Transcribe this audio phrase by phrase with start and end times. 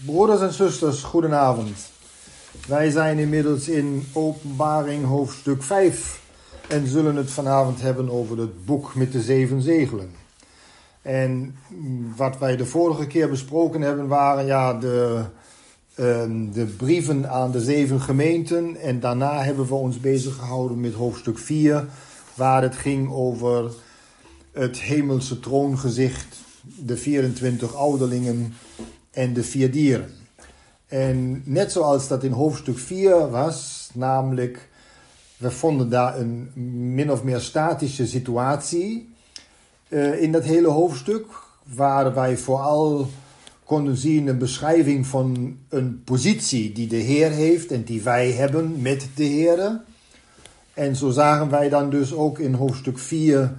[0.00, 1.90] Broeders en zusters, goedenavond.
[2.66, 6.20] Wij zijn inmiddels in Openbaring hoofdstuk 5
[6.68, 10.10] en zullen het vanavond hebben over het boek met de zeven zegelen.
[11.02, 11.56] En
[12.16, 15.24] wat wij de vorige keer besproken hebben waren ja, de,
[15.94, 18.76] ehm, de brieven aan de zeven gemeenten.
[18.76, 21.86] En daarna hebben we ons bezig gehouden met hoofdstuk 4,
[22.34, 23.72] waar het ging over
[24.52, 28.54] het hemelse troongezicht, de 24 ouderlingen
[29.12, 30.10] en de vier dieren.
[30.86, 34.68] En net zoals dat in hoofdstuk 4 was, namelijk,
[35.36, 36.50] we vonden daar een
[36.94, 39.10] min of meer statische situatie
[39.88, 41.26] uh, in dat hele hoofdstuk,
[41.74, 43.08] waar wij vooral
[43.64, 48.82] konden zien een beschrijving van een positie die de Heer heeft en die wij hebben
[48.82, 49.80] met de Heer.
[50.74, 53.52] En zo zagen wij dan dus ook in hoofdstuk 4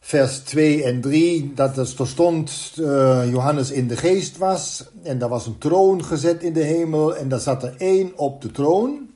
[0.00, 4.84] vers 2 en 3, dat er stond uh, Johannes in de geest was.
[5.02, 8.42] En daar was een troon gezet in de hemel en daar zat er één op
[8.42, 9.08] de troon.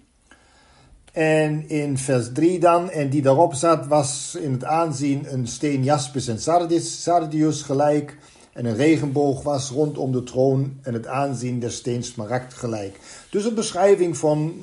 [1.13, 5.85] En in vers 3 dan, en die daarop zat, was in het aanzien een steen
[5.85, 8.17] jaspis en sardis, sardius gelijk.
[8.53, 12.99] En een regenboog was rondom de troon en het aanzien der steen smaragd gelijk.
[13.31, 14.55] Dus een beschrijving van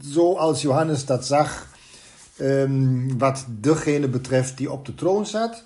[0.00, 1.74] zoals Johannes dat zag,
[2.40, 5.64] um, wat degene betreft die op de troon zat.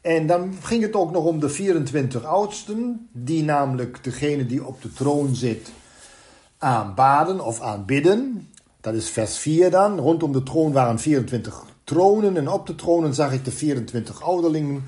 [0.00, 4.82] En dan ging het ook nog om de 24 oudsten, die namelijk degene die op
[4.82, 5.70] de troon zit
[6.58, 8.48] aanbaden of aanbidden.
[8.80, 9.98] Dat is vers 4 dan.
[9.98, 14.84] Rondom de troon waren 24 tronen en op de tronen zag ik de 24 ouderlingen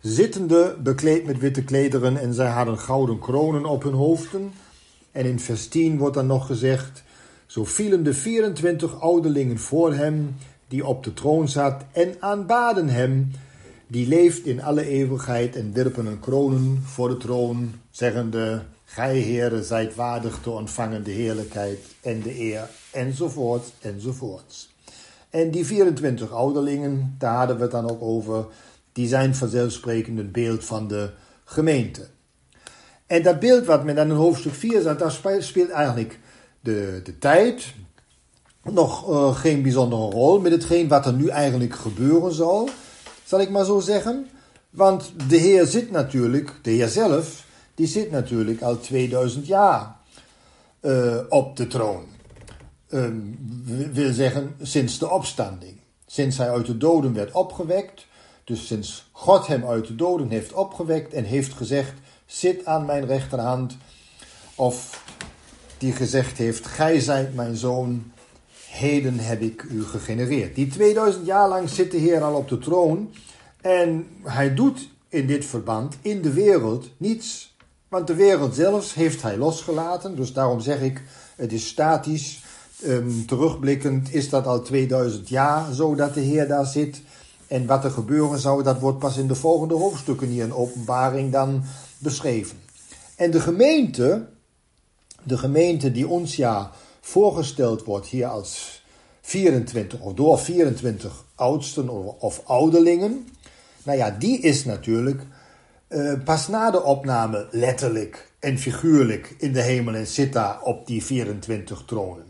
[0.00, 4.52] zittende, bekleed met witte klederen en zij hadden gouden kronen op hun hoofden.
[5.12, 7.02] En in vers 10 wordt dan nog gezegd,
[7.46, 10.36] zo vielen de 24 ouderlingen voor hem
[10.68, 13.30] die op de troon zat en aanbaden hem
[13.92, 19.62] die leeft in alle eeuwigheid en werpen een kronen voor de troon, zeggende, Gij, Heere,
[19.62, 24.74] zijt waardig te ontvangen de heerlijkheid en de eer, enzovoort, enzovoorts.
[25.30, 28.46] En die 24 ouderlingen, daar hadden we het dan ook over,
[28.92, 31.10] die zijn vanzelfsprekend een beeld van de
[31.44, 32.08] gemeente.
[33.06, 36.18] En dat beeld wat men dan in hoofdstuk 4 zat, daar speelt eigenlijk
[36.60, 37.74] de, de tijd
[38.62, 42.68] nog uh, geen bijzondere rol met hetgeen wat er nu eigenlijk gebeuren zal
[43.32, 44.28] zal ik maar zo zeggen.
[44.70, 49.96] Want de Heer zit natuurlijk, de Heer zelf, die zit natuurlijk al 2000 jaar
[50.80, 52.04] uh, op de troon.
[52.88, 53.08] Uh,
[53.92, 55.76] wil zeggen, sinds de opstanding.
[56.06, 58.06] Sinds hij uit de doden werd opgewekt.
[58.44, 61.92] Dus sinds God hem uit de doden heeft opgewekt en heeft gezegd:
[62.26, 63.76] Zit aan mijn rechterhand.
[64.54, 65.04] Of
[65.78, 68.12] die gezegd heeft: Gij zijt mijn zoon,
[68.72, 70.54] heden heb ik u gegenereerd.
[70.54, 73.10] Die 2000 jaar lang zit de Heer al op de troon.
[73.60, 77.56] En hij doet in dit verband in de wereld niets.
[77.88, 80.16] Want de wereld zelfs heeft hij losgelaten.
[80.16, 81.02] Dus daarom zeg ik,
[81.36, 82.42] het is statisch.
[82.84, 87.02] Um, terugblikkend is dat al 2000 jaar zo dat de Heer daar zit.
[87.46, 91.32] En wat er gebeuren zou, dat wordt pas in de volgende hoofdstukken hier in openbaring
[91.32, 91.62] dan
[91.98, 92.58] beschreven.
[93.16, 94.26] En de gemeente,
[95.22, 96.70] de gemeente die ons ja
[97.04, 98.82] voorgesteld wordt hier als
[99.20, 101.88] 24 of door 24 oudsten
[102.20, 103.28] of ouderlingen.
[103.82, 105.22] Nou ja, die is natuurlijk
[105.88, 110.86] uh, pas na de opname letterlijk en figuurlijk in de hemel en zit daar op
[110.86, 112.24] die 24 tronen.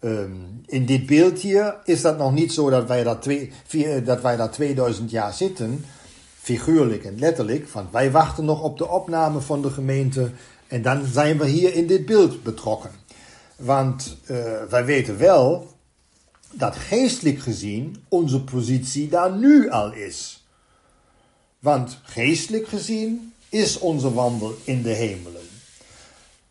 [0.00, 4.04] Um, in dit beeld hier is dat nog niet zo dat wij daar, twee, vier,
[4.04, 5.84] dat wij daar 2000 jaar zitten,
[6.40, 10.30] figuurlijk en letterlijk, want wij wachten nog op de opname van de gemeente
[10.68, 12.90] en dan zijn we hier in dit beeld betrokken.
[13.58, 15.72] Want uh, wij weten wel
[16.52, 20.46] dat geestelijk gezien onze positie daar nu al is.
[21.58, 25.42] Want geestelijk gezien is onze wandel in de hemelen.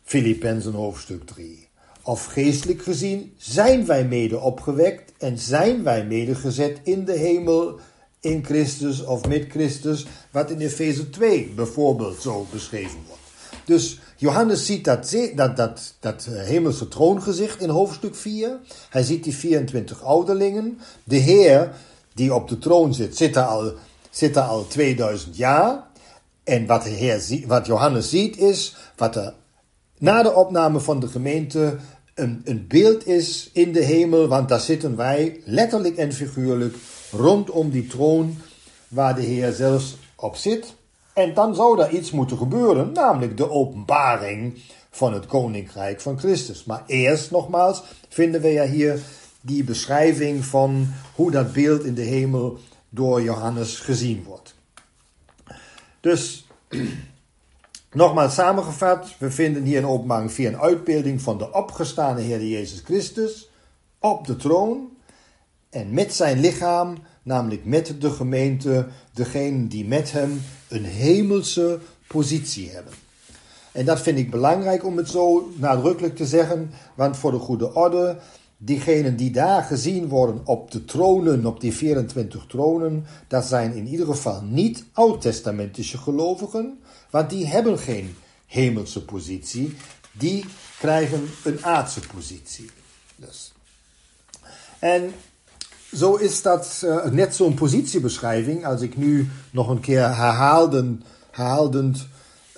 [0.04, 1.68] Filippenzen hoofdstuk 3.
[2.02, 7.80] Of geestelijk gezien zijn wij mede opgewekt en zijn wij mede gezet in de hemel
[8.20, 13.22] in Christus of met Christus, wat in Efeze 2 bijvoorbeeld zo beschreven wordt.
[13.64, 18.58] Dus Johannes ziet dat, dat, dat, dat eh, hemelse troongezicht in hoofdstuk 4.
[18.90, 20.78] Hij ziet die 24 ouderlingen.
[21.04, 21.70] De Heer
[22.14, 23.72] die op de troon zit, zit er al,
[24.10, 25.86] zit er al 2000 jaar.
[26.44, 29.34] En wat, de Heer, wat Johannes ziet is wat er
[29.98, 31.76] na de opname van de gemeente
[32.14, 34.28] een, een beeld is in de hemel.
[34.28, 36.76] Want daar zitten wij letterlijk en figuurlijk
[37.10, 38.38] rondom die troon
[38.88, 40.74] waar de Heer zelfs op zit.
[41.18, 46.64] En dan zou daar iets moeten gebeuren, namelijk de openbaring van het koninkrijk van Christus.
[46.64, 49.00] Maar eerst nogmaals vinden we ja hier
[49.40, 54.54] die beschrijving van hoe dat beeld in de hemel door Johannes gezien wordt.
[56.00, 56.46] Dus
[57.92, 62.80] Nogmaals samengevat, we vinden hier in openbaring 4 een uitbeelding van de opgestane Heer Jezus
[62.80, 63.50] Christus
[63.98, 64.88] op de troon
[65.70, 72.70] en met zijn lichaam, namelijk met de gemeente, degenen die met hem een hemelse positie
[72.70, 72.92] hebben.
[73.72, 77.74] En dat vind ik belangrijk om het zo nadrukkelijk te zeggen, want voor de goede
[77.74, 78.18] orde,
[78.56, 83.86] diegenen die daar gezien worden op de tronen, op die 24 tronen, dat zijn in
[83.86, 86.78] ieder geval niet oud-testamentische gelovigen,
[87.10, 88.14] want die hebben geen
[88.46, 89.76] hemelse positie,
[90.12, 90.44] die
[90.78, 92.70] krijgen een aardse positie.
[93.16, 93.52] Dus.
[94.78, 95.12] En
[95.92, 102.06] zo is dat uh, net zo'n positiebeschrijving, als ik nu nog een keer herhaalden, herhaaldend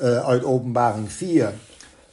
[0.02, 1.52] uh, uit Openbaring 4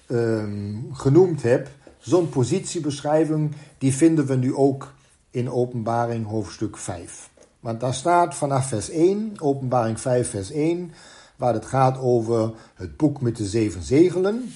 [0.08, 1.68] um, ehm, genoemd heb.
[2.00, 4.94] Zo'n positiebeschrijving, die vinden we nu ook
[5.32, 7.30] in Openbaring hoofdstuk 5.
[7.60, 10.94] Want daar staat vanaf vers 1, Openbaring 5 vers 1,
[11.36, 14.54] waar het gaat over het boek met de zeven zegelen.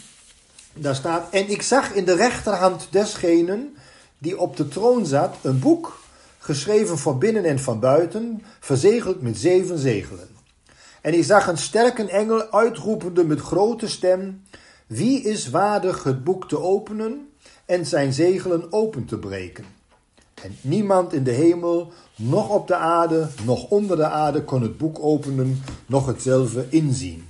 [0.74, 3.76] Daar staat, en ik zag in de rechterhand desgenen
[4.18, 6.01] die op de troon zat een boek
[6.42, 10.28] geschreven van binnen en van buiten, verzegeld met zeven zegelen.
[11.02, 14.42] En ik zag een sterke engel uitroepende met grote stem:
[14.88, 17.30] Wie is waardig het boek te openen
[17.66, 19.66] en zijn zegelen open te breken?
[20.44, 24.78] En niemand in de hemel, noch op de aarde, noch onder de aarde kon het
[24.78, 27.28] boek openen, noch hetzelfde inzien.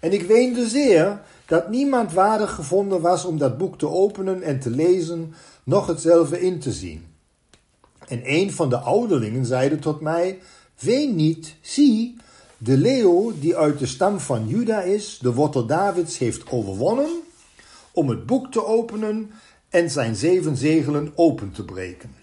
[0.00, 4.60] En ik weende zeer dat niemand waardig gevonden was om dat boek te openen en
[4.60, 5.34] te lezen,
[5.64, 7.09] noch hetzelfde in te zien.
[8.10, 10.38] En een van de ouderlingen zeide tot mij:
[10.78, 12.16] Ween niet, zie,
[12.58, 17.08] de leeuw die uit de stam van Juda is, de wortel Davids, heeft overwonnen
[17.92, 19.30] om het boek te openen
[19.68, 22.14] en zijn zeven zegelen open te breken.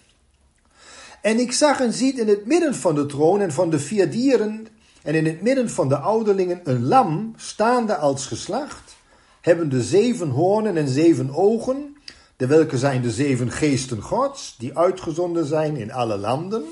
[1.22, 4.12] En ik zag en ziet in het midden van de troon en van de vier
[4.12, 4.68] dieren
[5.04, 8.96] en in het midden van de ouderlingen een lam staande als geslacht,
[9.42, 11.97] hebben de zeven hoornen en zeven ogen,
[12.38, 16.64] de welke zijn de zeven geesten gods, die uitgezonden zijn in alle landen.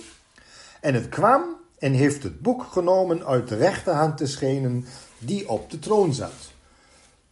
[0.82, 1.44] En het kwam
[1.80, 4.86] en heeft het boek genomen uit de rechterhand des schenen
[5.20, 6.54] die op de troon zat.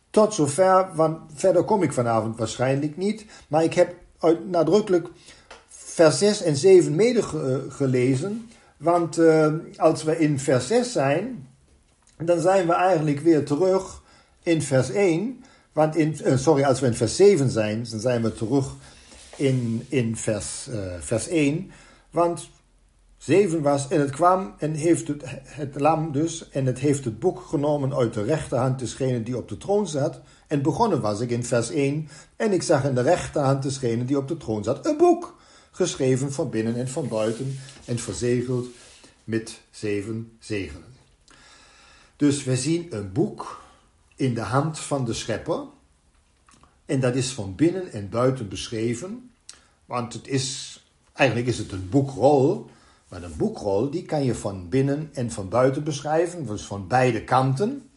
[0.09, 3.95] Tot zover, want verder kom ik vanavond waarschijnlijk niet, maar ik heb
[4.50, 5.07] nadrukkelijk
[5.69, 11.47] vers 6 en 7 medegelezen, want uh, als we in vers 6 zijn,
[12.18, 14.01] dan zijn we eigenlijk weer terug
[14.44, 15.44] in vers 1,
[15.74, 18.75] want in, uh, sorry, als we in vers 7 zijn, dan zijn we terug
[19.36, 21.72] in, in vers, uh, vers 1,
[22.10, 22.50] want
[23.24, 27.20] Zeven was en het kwam en heeft het, het lam dus en het heeft het
[27.20, 30.20] boek genomen uit de rechterhand desgene die op de troon zat.
[30.48, 34.18] En begonnen was ik in vers 1 en ik zag in de rechterhand desgene die
[34.18, 35.36] op de troon zat een boek,
[35.72, 38.68] geschreven van binnen en van buiten en verzegeld
[39.24, 40.94] met zeven zegelen.
[42.16, 43.62] Dus we zien een boek
[44.15, 45.63] in de hand van de schepper
[46.86, 49.31] en dat is van binnen en buiten beschreven,
[49.86, 50.80] want het is,
[51.13, 52.69] eigenlijk is het een boekrol
[53.13, 57.24] maar een boekrol die kan je van binnen en van buiten beschrijven, dus van beide
[57.24, 57.89] kanten.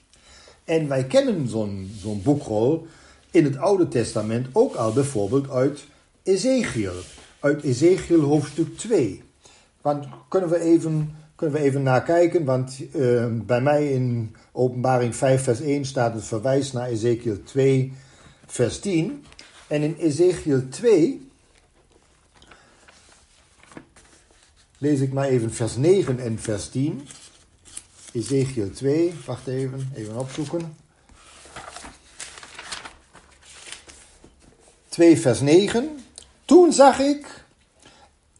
[0.65, 2.87] En wij kennen zo'n zo'n boekrol
[3.31, 5.87] in het Oude Testament ook al bijvoorbeeld uit
[6.23, 6.93] Ezekiel,
[7.41, 9.23] uit Ezekiel hoofdstuk 2.
[9.81, 15.43] Want kunnen we even, kunnen we even nakijken, want uh, bij mij in Openbaring 5
[15.43, 17.93] vers 1 staat het verwijs naar Ezekiel 2
[18.47, 19.25] vers 10.
[19.67, 21.29] En in Ezekiel 2
[24.79, 27.09] lees ik maar even vers 9 en vers 10.
[28.13, 30.77] Ezekiel 2, wacht even, even opzoeken.
[34.89, 35.99] 2 vers 9.
[36.45, 37.45] Toen zag ik,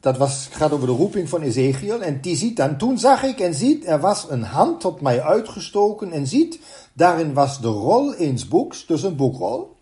[0.07, 3.41] dat was, gaat over de roeping van Ezekiel, en die ziet dan, toen zag ik
[3.41, 6.59] en ziet, er was een hand tot mij uitgestoken en ziet,
[6.93, 9.77] daarin was de rol eens boeks, dus een boekrol.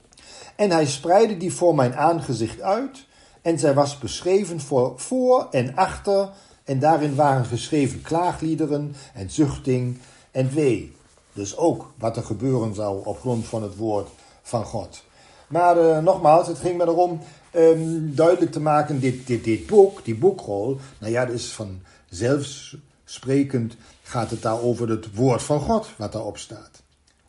[0.57, 3.07] En hij spreidde die voor mijn aangezicht uit,
[3.43, 6.31] en zij was beschreven voor, voor en achter
[6.65, 9.99] en daarin waren geschreven klaagliederen en zuchting
[10.31, 10.97] en wee.
[11.33, 14.09] Dus ook wat er gebeuren zou op grond van het woord
[14.43, 15.03] van God.
[15.49, 17.21] Maar uh, nogmaals, het ging me erom
[17.57, 21.81] um, duidelijk te maken, dit, dit, dit boek, die boekrol, nou ja, dat is van
[22.09, 26.83] zelfsprekend gaat het daar over het woord van God wat daarop staat.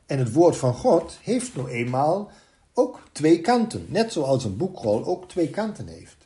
[0.05, 2.31] En het woord van God heeft nou eenmaal
[2.73, 6.17] ook twee kanten, net zoals een boekrol ook twee kanten heeft.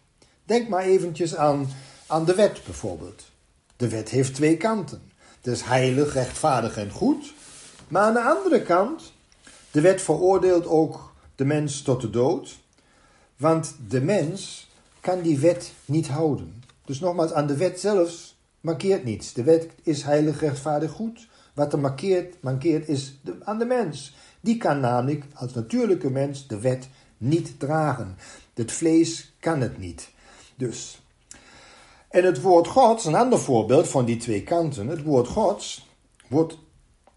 [0.44, 1.68] Denk maar eventjes aan
[2.10, 3.24] aan de wet bijvoorbeeld.
[3.76, 5.02] De wet heeft twee kanten.
[5.42, 7.34] Het is heilig, rechtvaardig en goed.
[7.88, 9.14] Maar aan de andere kant,
[9.72, 12.58] de wet veroordeelt ook de mens tot de dood.
[13.40, 14.70] Want de mens
[15.00, 16.64] kan die wet niet houden.
[16.86, 19.34] Dus nogmaals, aan de wet zelfs markeert niets.
[19.34, 21.28] De wet is heilig, rechtvaardig, goed.
[21.54, 24.16] Wat er markeert, markeert is aan de mens.
[24.42, 28.18] Die kan namelijk als natuurlijke mens de wet niet dragen.
[28.54, 30.10] Het vlees kan het niet.
[30.56, 31.02] Dus.
[32.10, 34.88] En het woord Gods, een ander voorbeeld van die twee kanten.
[34.88, 35.90] Het woord Gods
[36.28, 36.58] wordt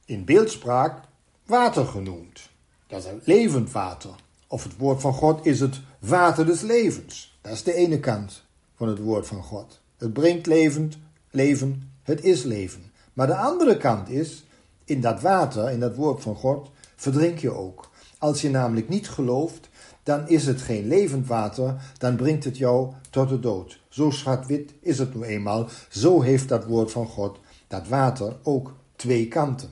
[0.04, 1.04] in beeldspraak
[1.46, 2.50] water genoemd.
[2.86, 4.10] Dat is levend water.
[4.52, 7.38] Of het woord van God is het water des levens.
[7.40, 8.42] Dat is de ene kant
[8.76, 9.80] van het woord van God.
[9.96, 10.98] Het brengt levend
[11.30, 12.92] leven, het is leven.
[13.12, 14.44] Maar de andere kant is,
[14.84, 17.90] in dat water, in dat woord van God, verdrink je ook.
[18.18, 19.68] Als je namelijk niet gelooft,
[20.02, 23.80] dan is het geen levend water, dan brengt het jou tot de dood.
[23.88, 25.68] Zo zwart-wit is het nu eenmaal.
[25.88, 29.70] Zo heeft dat woord van God, dat water, ook twee kanten.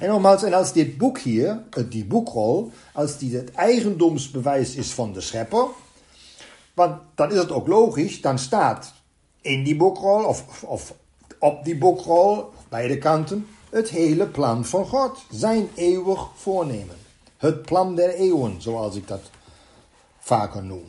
[0.00, 5.12] En nogmaals, en als dit boek hier, die boekrol, als die het eigendomsbewijs is van
[5.12, 5.66] de schepper,
[6.74, 8.92] want dan is het ook logisch, dan staat
[9.40, 10.94] in die boekrol of, of
[11.38, 16.96] op die boekrol, beide kanten, het hele plan van God, zijn eeuwig voornemen.
[17.36, 19.30] Het plan der eeuwen, zoals ik dat
[20.18, 20.84] vaker noem.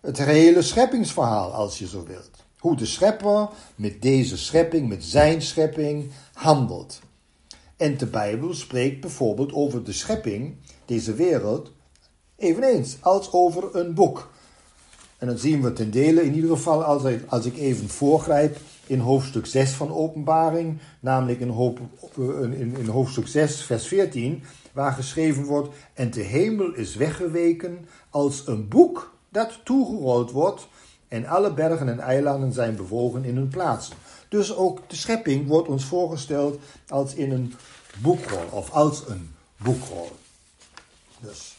[0.00, 2.30] Het hele scheppingsverhaal, als je zo wilt.
[2.58, 7.00] Hoe de schepper met deze schepping, met zijn schepping, handelt.
[7.84, 11.72] En de Bijbel spreekt bijvoorbeeld over de schepping, deze wereld,
[12.36, 14.30] eveneens als over een boek.
[15.18, 18.56] En dan zien we ten dele, in ieder geval als ik, als ik even voorgrijp,
[18.86, 21.48] in hoofdstuk 6 van Openbaring, namelijk in,
[22.76, 28.68] in hoofdstuk 6, vers 14, waar geschreven wordt: En de hemel is weggeweken als een
[28.68, 30.68] boek dat toegerold wordt,
[31.08, 33.96] en alle bergen en eilanden zijn bewogen in hun plaatsen.
[34.28, 37.54] Dus ook de schepping wordt ons voorgesteld als in een
[37.98, 40.10] boekrol, of als een boekrol.
[41.20, 41.56] Dus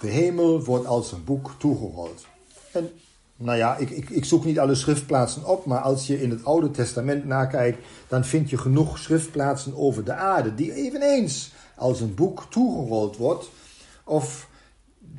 [0.00, 2.26] de hemel wordt als een boek toegerold.
[2.72, 2.90] En
[3.36, 6.44] nou ja, ik, ik, ik, zoek niet alle schriftplaatsen op, maar als je in het
[6.44, 12.14] Oude Testament nakijkt, dan vind je genoeg schriftplaatsen over de aarde, die eveneens als een
[12.14, 13.50] boek toegerold wordt,
[14.04, 14.48] of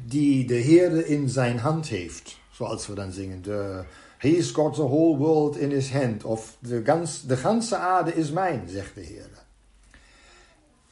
[0.06, 3.42] die de Heer in zijn hand heeft, zoals we dan zingen.
[3.42, 3.84] De,
[4.20, 8.32] He's got the whole world in his hand, of de, gans, de ganse aarde is
[8.32, 9.30] mijn, zegt de Heer.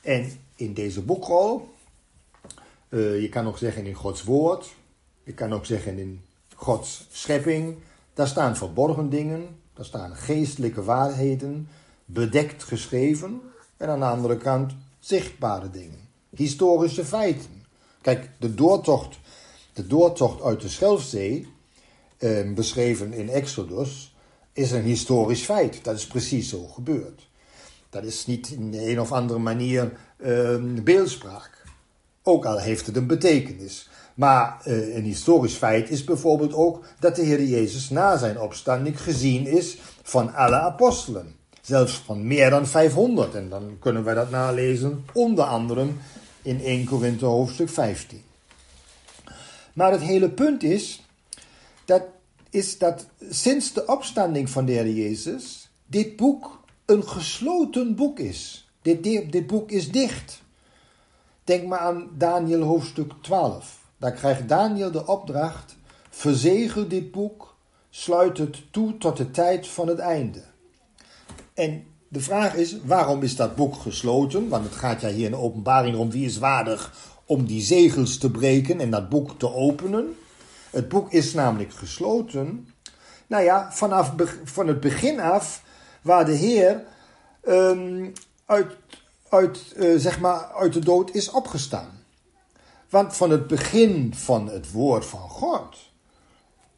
[0.02, 1.70] En in deze boekrol,
[2.90, 4.76] uh, je kan ook zeggen in Gods woord,
[5.24, 6.22] je kan ook zeggen in
[6.56, 7.78] Gods schepping.
[8.14, 11.68] Daar staan verborgen dingen, daar staan geestelijke waarheden,
[12.06, 13.42] bedekt geschreven.
[13.78, 17.66] En aan de andere kant zichtbare dingen, historische feiten.
[18.02, 19.20] Kijk, de doortocht,
[19.74, 21.48] de doortocht uit de Schelfzee,
[22.18, 24.16] eh, beschreven in Exodus,
[24.54, 25.84] is een historisch feit.
[25.84, 27.28] Dat is precies zo gebeurd.
[27.90, 31.64] Dat is niet in de een of andere manier eh, beeldspraak.
[32.24, 33.90] Ook al heeft het een betekenis.
[34.18, 39.02] Maar uh, een historisch feit is bijvoorbeeld ook dat de Heer Jezus na zijn opstanding
[39.02, 41.36] gezien is van alle apostelen.
[41.62, 43.36] Zelfs van meer dan 500.
[43.36, 45.88] En dan kunnen wij dat nalezen, onder andere
[46.42, 48.22] in 1 Korinthe hoofdstuk 15.
[49.74, 51.07] Maar het hele punt is
[51.88, 52.04] dat,
[52.50, 58.70] is dat sinds de opstanding van de Heer Jezus dit boek een gesloten boek is.
[58.82, 60.42] Dit, dit, boek is dicht.
[61.44, 63.80] Denk maar aan Daniel hoofdstuk 12.
[63.98, 65.78] Daar krijgt Daniel de opdracht:
[66.10, 67.56] verzegel dit boek,
[67.90, 70.44] sluit het toe tot de tijd van het einde.
[71.54, 74.50] En de vraag is: waarom is dat boek gesloten?
[74.50, 76.94] Want het gaat ja hier in de openbaring om wie is waardig
[77.26, 80.16] om die zegels te breken en dat boek te openen.
[80.70, 82.68] Het boek is namelijk gesloten.
[83.28, 85.64] Nou ja, vanaf van het begin af,
[86.02, 86.84] waar de Heer
[87.48, 88.14] um,
[88.46, 88.76] uit,
[89.30, 92.04] uit, uh, zeg maar uit de dood is opgestaan.
[92.90, 95.78] Want van het begin van het woord van God,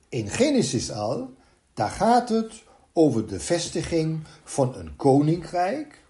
[0.10, 1.34] in Genesis al,
[1.74, 6.04] daar gaat het over de vestiging van een koninkrijk.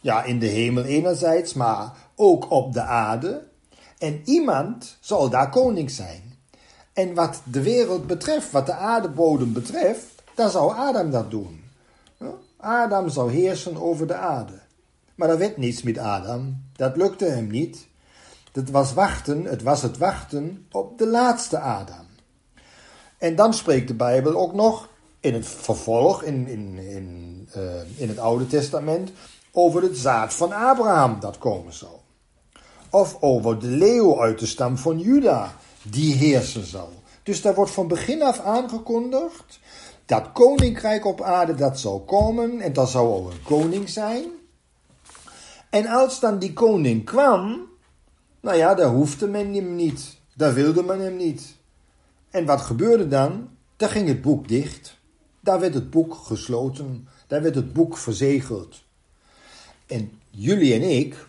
[0.00, 3.46] Ja, in de hemel enerzijds, maar ook op de aarde.
[3.98, 6.25] En iemand zal daar koning zijn.
[6.96, 11.64] En wat de wereld betreft, wat de aardebodem betreft, dan zou Adam dat doen.
[12.56, 14.60] Adam zou heersen over de aarde.
[15.14, 16.62] Maar er werd niets met Adam.
[16.72, 17.86] Dat lukte hem niet.
[18.52, 22.06] Het was wachten, het was het wachten op de laatste Adam.
[23.18, 24.88] En dan spreekt de Bijbel ook nog
[25.20, 27.62] in het vervolg, in, in, in, uh,
[27.96, 29.10] in het Oude Testament,
[29.52, 32.02] over het zaad van Abraham dat komen zal.
[32.90, 35.52] Of over de leeuw uit de stam van Juda,
[35.90, 36.92] die heersen zal.
[37.22, 39.60] Dus daar wordt van begin af aangekondigd
[40.06, 44.24] dat koninkrijk op aarde dat zal komen en dat zou al een koning zijn.
[45.70, 47.66] En als dan die koning kwam,
[48.40, 50.18] nou ja, daar hoefde men hem niet.
[50.34, 51.56] Daar wilde men hem niet.
[52.30, 53.48] En wat gebeurde dan?
[53.76, 54.98] Daar ging het boek dicht.
[55.40, 57.08] Daar werd het boek gesloten.
[57.26, 58.82] Daar werd het boek verzegeld.
[59.86, 61.26] En jullie en ik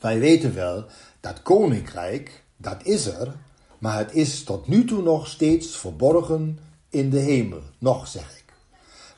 [0.00, 0.86] Wij weten wel
[1.20, 3.34] dat koninkrijk, dat is er,
[3.78, 6.58] maar het is tot nu toe nog steeds verborgen
[6.90, 7.60] in de hemel.
[7.78, 8.52] Nog zeg ik.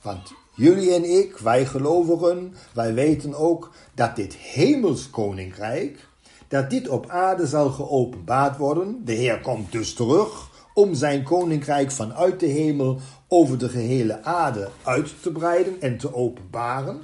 [0.02, 6.06] Want jullie en ik, wij gelovigen, wij weten ook dat dit hemels koninkrijk,
[6.48, 9.02] dat dit op aarde zal geopenbaard worden.
[9.04, 12.98] De Heer komt dus terug om zijn koninkrijk vanuit de hemel
[13.28, 17.00] over de gehele aarde uit te breiden en te openbaren.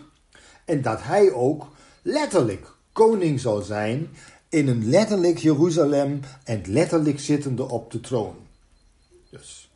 [0.64, 1.66] En dat hij ook
[2.02, 4.08] letterlijk koning zal zijn
[4.54, 8.37] in een letterlijk Jeruzalem en letterlijk zittende op de troon.
[9.30, 9.70] Dus.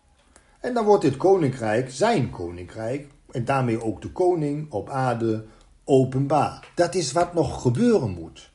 [0.60, 5.44] En dan wordt dit koninkrijk, zijn koninkrijk, en daarmee ook de koning op aarde
[5.84, 6.72] openbaar.
[6.74, 8.50] Dat is wat nog gebeuren moet.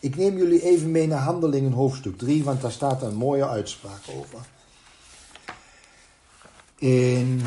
[0.00, 4.02] Ik neem jullie even mee naar Handelingen hoofdstuk 3, want daar staat een mooie uitspraak
[4.16, 4.38] over.
[6.78, 7.42] In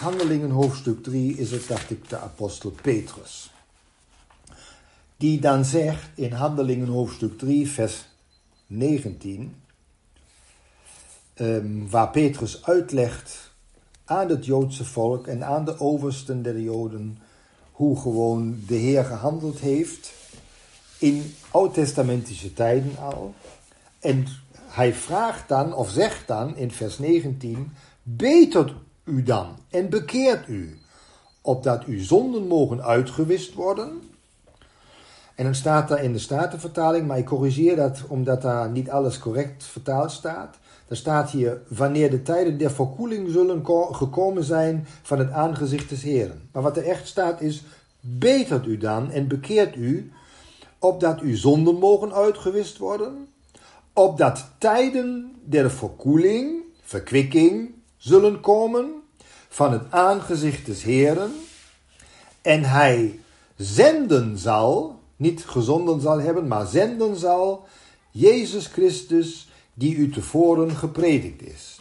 [0.00, 3.50] Handelingen hoofdstuk 3 is het, dacht ik, de apostel Petrus.
[5.20, 8.08] Die dan zegt in Handelingen hoofdstuk 3, vers
[8.66, 9.54] 19,
[11.34, 13.50] um, waar Petrus uitlegt
[14.04, 17.18] aan het Joodse volk en aan de oversten der Joden
[17.72, 20.12] hoe gewoon de Heer gehandeld heeft
[20.98, 23.34] in oud-testamentische tijden al.
[23.98, 24.26] En
[24.66, 27.72] hij vraagt dan, of zegt dan in vers 19,
[28.02, 28.72] betert
[29.04, 30.78] u dan en bekeert u,
[31.40, 34.09] opdat uw zonden mogen uitgewist worden.
[35.40, 39.18] En dan staat daar in de Statenvertaling, maar ik corrigeer dat omdat daar niet alles
[39.18, 40.56] correct vertaald staat.
[40.88, 46.02] Er staat hier, wanneer de tijden der verkoeling zullen gekomen zijn van het aangezicht des
[46.02, 46.48] Heren.
[46.52, 47.62] Maar wat er echt staat is,
[48.00, 50.12] betert u dan en bekeert u,
[50.78, 53.28] opdat uw zonden mogen uitgewist worden,
[53.92, 58.90] opdat tijden der verkoeling, verkwikking, zullen komen
[59.48, 61.32] van het aangezicht des Heren,
[62.42, 63.20] en hij
[63.56, 67.64] zenden zal, niet gezonden zal hebben, maar zenden zal,
[68.10, 71.80] Jezus Christus, die u tevoren gepredikt is,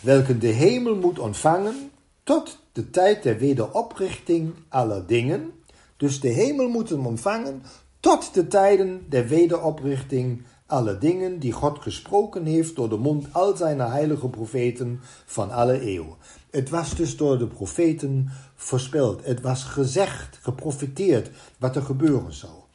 [0.00, 1.90] welke de hemel moet ontvangen
[2.22, 5.52] tot de tijd der wederoprichting aller dingen.
[5.96, 7.62] Dus de hemel moet hem ontvangen
[8.00, 13.56] tot de tijden der wederoprichting alle dingen die God gesproken heeft door de mond al
[13.56, 16.16] zijn heilige profeten van alle eeuwen.
[16.50, 19.24] Het was dus door de profeten voorspeld.
[19.24, 22.65] Het was gezegd, geprofiteerd wat er gebeuren zou.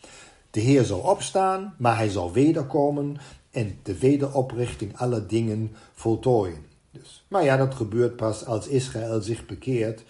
[0.52, 3.18] De Heer zal opstaan, maar hij zal wederkomen
[3.52, 6.66] en de wederoprichting alle dingen voltooien.
[6.92, 10.04] Dus, maar ja, dat gebeurt pas als Israël zich bekeert,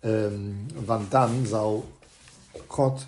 [0.00, 1.88] um, want dan zal
[2.66, 3.06] God,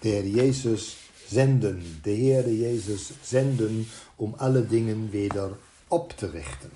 [0.00, 5.56] de Heer Jezus, zenden, de Heere Jezus zenden om alle dingen weder
[5.88, 6.70] op te richten.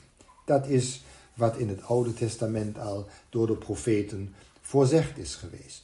[0.44, 1.02] Dat is
[1.35, 5.84] wat in het Oude Testament al door de profeten voorzegd is geweest.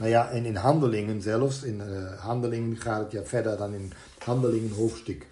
[0.00, 3.92] Nou ja, en in handelingen zelfs, in uh, handelingen gaat het ja verder dan in
[4.18, 5.26] handelingen hoofdstuk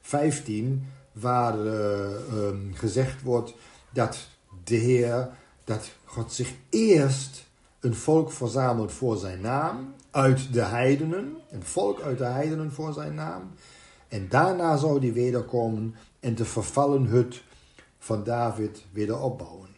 [0.00, 3.54] 15, waar uh, um, gezegd wordt
[3.90, 4.28] dat
[4.64, 5.28] de Heer,
[5.64, 7.44] dat God zich eerst
[7.80, 12.92] een volk verzamelt voor zijn naam uit de heidenen, een volk uit de heidenen voor
[12.92, 13.50] zijn naam.
[14.08, 17.42] En daarna zou die wederkomen en de vervallen hut
[17.98, 19.68] van David weer opbouwen.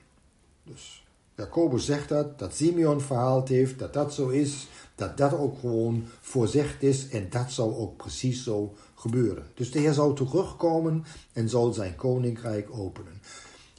[0.64, 1.01] Dus
[1.42, 6.04] Jacobus zegt dat, dat Simeon verhaald heeft, dat dat zo is, dat dat ook gewoon
[6.20, 9.46] voorzegd is en dat zal ook precies zo gebeuren.
[9.54, 13.20] Dus de Heer zal terugkomen en zal zijn koninkrijk openen.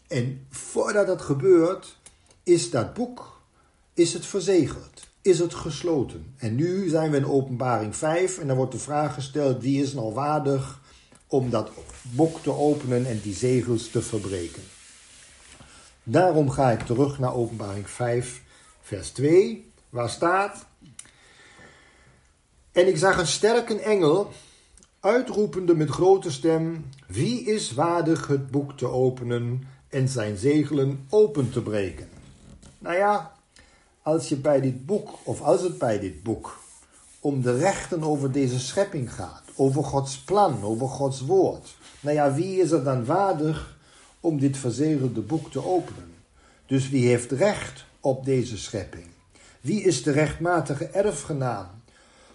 [0.08, 1.98] En voordat dat gebeurt,
[2.44, 3.42] is dat boek
[3.94, 6.34] is het verzegeld is het gesloten.
[6.38, 9.94] En nu zijn we in openbaring 5 en dan wordt de vraag gesteld wie is
[9.94, 10.82] nou waardig
[11.28, 11.72] om dat
[12.02, 14.64] boek te openen en die zegels te verbreken.
[16.04, 18.42] Daarom ga ik terug naar openbaring 5
[18.82, 20.66] vers 2 waar staat
[22.72, 24.32] En ik zag een sterke engel
[25.00, 31.52] uitroepende met grote stem wie is waardig het boek te openen en zijn zegelen open
[31.52, 32.10] te breken.
[32.80, 33.32] Nou ja,
[34.02, 36.60] als je bij dit boek, of als het bij dit boek,
[37.20, 41.76] om de rechten over deze schepping gaat, over Gods plan, over Gods woord.
[42.00, 43.78] Nou ja, wie is er dan waardig
[44.24, 46.14] om dit verzegelde boek te openen?
[46.66, 49.06] Dus wie heeft recht op deze schepping?
[49.62, 51.68] Wie is de rechtmatige erfgenaam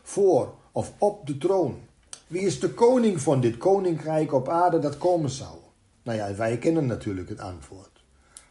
[0.03, 1.79] voor of op de troon?
[2.27, 5.57] Wie is de koning van dit koninkrijk op aarde dat komen zou?
[6.03, 8.03] Nou ja, wij kennen natuurlijk het antwoord.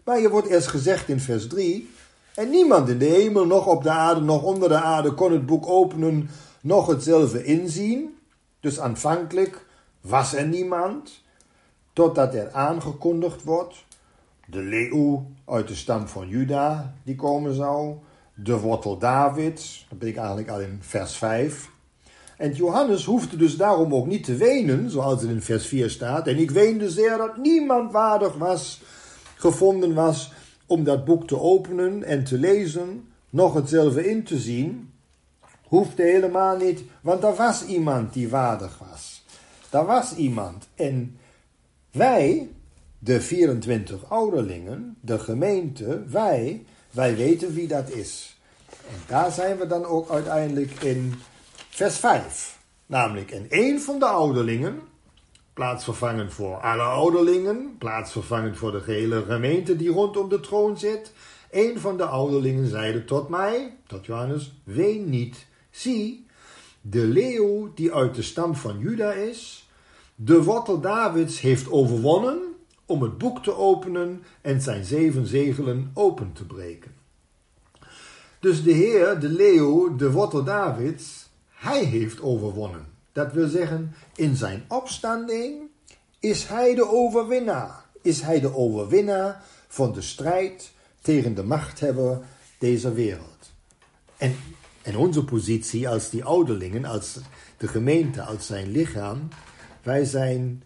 [0.03, 1.89] Maar je wordt eerst gezegd in vers 3
[2.35, 5.45] en niemand in de hemel, nog op de aarde, nog onder de aarde kon het
[5.45, 6.29] boek openen,
[6.61, 8.17] nog hetzelfde inzien.
[8.59, 9.65] Dus aanvankelijk
[10.01, 11.21] was er niemand,
[11.97, 13.85] totdat er aangekondigd wordt.
[14.45, 17.95] De leeuw uit de stam van Juda die komen zou.
[18.33, 21.69] De wortel Davids, dat ben ik eigenlijk al in vers 5.
[22.37, 26.27] En Johannes hoefde dus daarom ook niet te wenen, zoals het in vers 4 staat.
[26.27, 28.81] En ik weende zeer dat niemand waardig was,
[29.35, 30.33] gevonden was,
[30.65, 34.93] om dat boek te openen en te lezen, nog hetzelfde in te zien.
[35.63, 39.25] Hoefde helemaal niet, want er was iemand die waardig was.
[39.69, 40.67] Daar was iemand.
[40.75, 41.17] En
[41.97, 42.49] wij,
[42.99, 48.37] de 24 ouderlingen, de gemeente, wij, wij weten wie dat is.
[48.69, 51.13] En daar zijn we dan ook uiteindelijk in
[51.69, 52.59] vers 5.
[52.85, 54.79] Namelijk, en één van de ouderlingen,
[55.53, 61.13] plaatsvervangend voor alle ouderlingen, plaatsvervangend voor de gehele gemeente die rondom de troon zit,
[61.51, 65.45] een van de ouderlingen zeide tot mij, tot Johannes, ween niet.
[65.69, 66.25] Zie,
[66.81, 69.66] de leeuw die uit de stam van Juda is,
[70.19, 72.39] de wortel Davids heeft overwonnen
[72.85, 76.91] om het boek te openen en zijn zeven zegelen open te breken.
[78.39, 82.85] Dus de Heer, de leeuw, de wortel Davids, hij heeft overwonnen.
[83.11, 85.61] Dat wil zeggen, in zijn opstanding
[86.19, 87.85] is hij de overwinnaar.
[88.01, 92.21] Is hij de overwinnaar van de strijd tegen de machthebber
[92.57, 93.51] deze wereld.
[94.17, 94.35] En,
[94.81, 97.19] en onze positie als die ouderlingen, als
[97.57, 99.29] de gemeente, als zijn lichaam,
[99.87, 100.63] wij zijn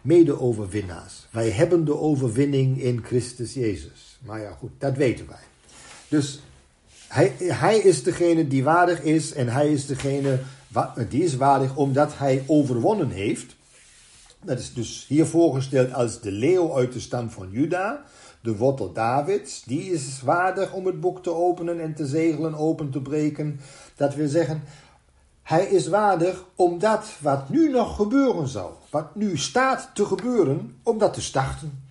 [0.00, 1.26] mede-overwinnaars.
[1.30, 4.18] Wij hebben de overwinning in Christus Jezus.
[4.22, 5.44] Maar ja, goed, dat weten wij.
[6.08, 6.40] Dus
[7.08, 10.38] hij, hij is degene die waardig is en hij is degene
[11.08, 13.56] die is waardig omdat hij overwonnen heeft.
[14.44, 18.04] Dat is dus hier voorgesteld als de leeuw uit de stam van Juda,
[18.42, 19.62] de wortel Davids.
[19.64, 23.60] Die is waardig om het boek te openen en te zegelen open te breken.
[23.96, 24.62] Dat wil zeggen,
[25.50, 30.98] hij is waardig omdat wat nu nog gebeuren zal, wat nu staat te gebeuren, om
[30.98, 31.82] dat te starten.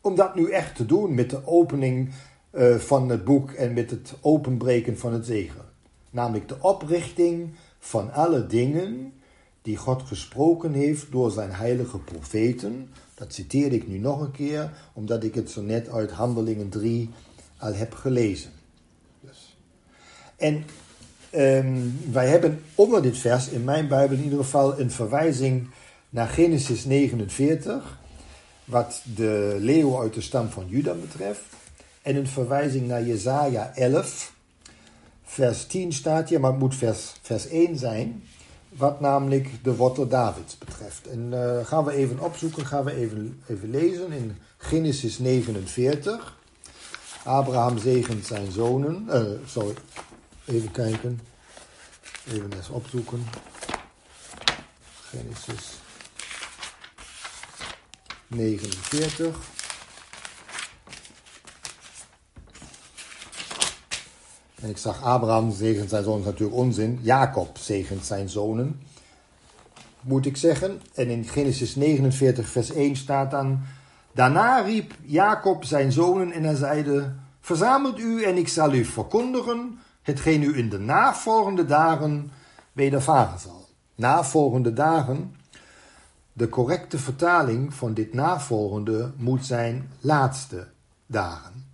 [0.00, 2.12] Om dat nu echt te doen met de opening
[2.52, 5.60] uh, van het boek en met het openbreken van het zegel.
[6.10, 9.12] Namelijk de oprichting van alle dingen
[9.62, 12.90] die God gesproken heeft door zijn heilige profeten.
[13.14, 17.10] Dat citeer ik nu nog een keer, omdat ik het zo net uit Handelingen 3
[17.58, 18.50] al heb gelezen.
[19.20, 19.56] Dus.
[20.36, 20.64] En
[21.36, 25.68] um, wij hebben onder dit vers in mijn Bijbel in ieder geval een verwijzing
[26.10, 27.98] naar Genesis 49,
[28.64, 31.40] wat de leeuw uit de stam van Juda betreft.
[32.02, 34.32] En een verwijzing naar Jesaja 11,
[35.24, 38.22] vers 10 staat hier, maar het moet vers, vers 1 zijn.
[38.68, 41.08] Wat namelijk de wortel Davids betreft.
[41.08, 46.36] En uh, gaan we even opzoeken, gaan we even, even lezen in Genesis 49.
[47.24, 49.06] Abraham zegent zijn zonen.
[49.08, 49.74] Uh, sorry,
[50.44, 51.20] even kijken.
[52.28, 53.24] Even eens opzoeken.
[55.00, 55.72] Genesis
[58.26, 59.36] 49.
[64.54, 66.98] En ik zag Abraham zegent zijn zonen, natuurlijk onzin.
[67.02, 68.80] Jacob zegent zijn zonen,
[70.00, 70.80] moet ik zeggen.
[70.94, 73.60] En in Genesis 49, vers 1 staat dan:
[74.12, 79.78] Daarna riep Jacob zijn zonen en hij zeide: Verzamelt u en ik zal u verkondigen
[80.04, 82.30] hetgeen u in de navolgende dagen
[82.72, 83.68] wedervaren zal.
[83.94, 85.34] Navolgende dagen,
[86.32, 90.66] de correcte vertaling van dit navolgende moet zijn laatste
[91.06, 91.66] dagen.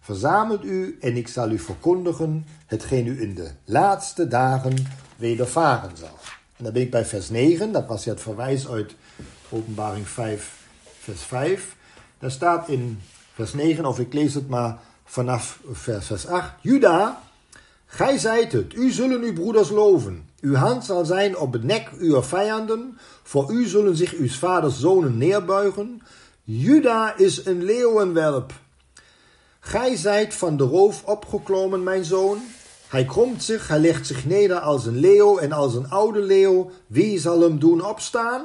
[0.00, 4.74] Verzamelt u en ik zal u verkondigen hetgeen u in de laatste dagen
[5.16, 6.18] wedervaren zal.
[6.56, 8.94] En dan ben ik bij vers 9, dat was ja het verwijs uit
[9.48, 10.68] openbaring 5,
[10.98, 11.76] vers 5.
[12.18, 13.00] Daar staat in
[13.32, 16.52] vers 9, of ik lees het maar vanaf vers, vers 8.
[16.60, 17.22] Juda,
[17.96, 20.28] gij zijt het, u zullen uw broeders loven.
[20.40, 22.98] Uw hand zal zijn op het nek uw vijanden.
[23.22, 26.02] Voor u zullen zich uw vaders zonen neerbuigen.
[26.42, 28.52] Juda is een leeuwenwelp
[29.60, 32.38] Gij zijt van de roof opgeklommen, mijn zoon.
[32.88, 36.70] Hij kromt zich, hij legt zich neder als een leeuw en als een oude leeuw.
[36.86, 38.42] Wie zal hem doen opstaan?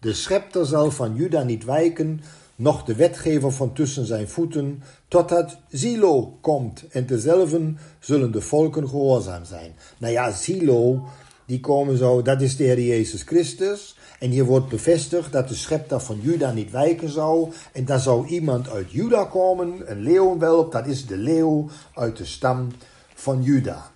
[0.00, 2.20] De schepter zal van Juda niet wijken,
[2.62, 8.88] noch de wetgever van tussen zijn voeten, totdat Zilo komt en dezelfde zullen de volken
[8.88, 9.74] gehoorzaam zijn.
[9.98, 11.08] Nou ja, Zilo,
[11.46, 13.96] die komen zo, dat is de Heer Jezus Christus.
[14.18, 17.52] En hier wordt bevestigd dat de schepter van Juda niet wijken zou.
[17.72, 22.24] En daar zou iemand uit Juda komen, een leeuwenwelp, dat is de leeuw uit de
[22.24, 22.68] stam
[23.14, 23.90] van Juda.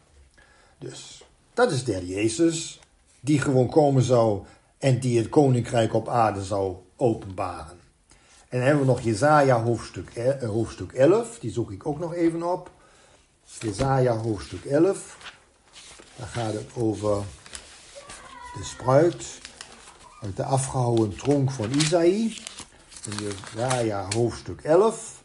[0.78, 1.24] Dus
[1.54, 2.80] dat is de Heer Jezus,
[3.20, 4.42] die gewoon komen zou
[4.78, 7.85] en die het koninkrijk op aarde zou openbaren.
[8.48, 12.14] En dan hebben we nog Jezaja hoofdstuk, eh, hoofdstuk 11, die zoek ik ook nog
[12.14, 12.70] even op.
[13.60, 15.16] Jezaja hoofdstuk 11,
[16.16, 17.22] daar gaat het over
[18.56, 19.38] de spruit
[20.22, 22.36] uit de afgehouden tronk van Isaïe,
[23.04, 25.22] in Jesaja hoofdstuk 11.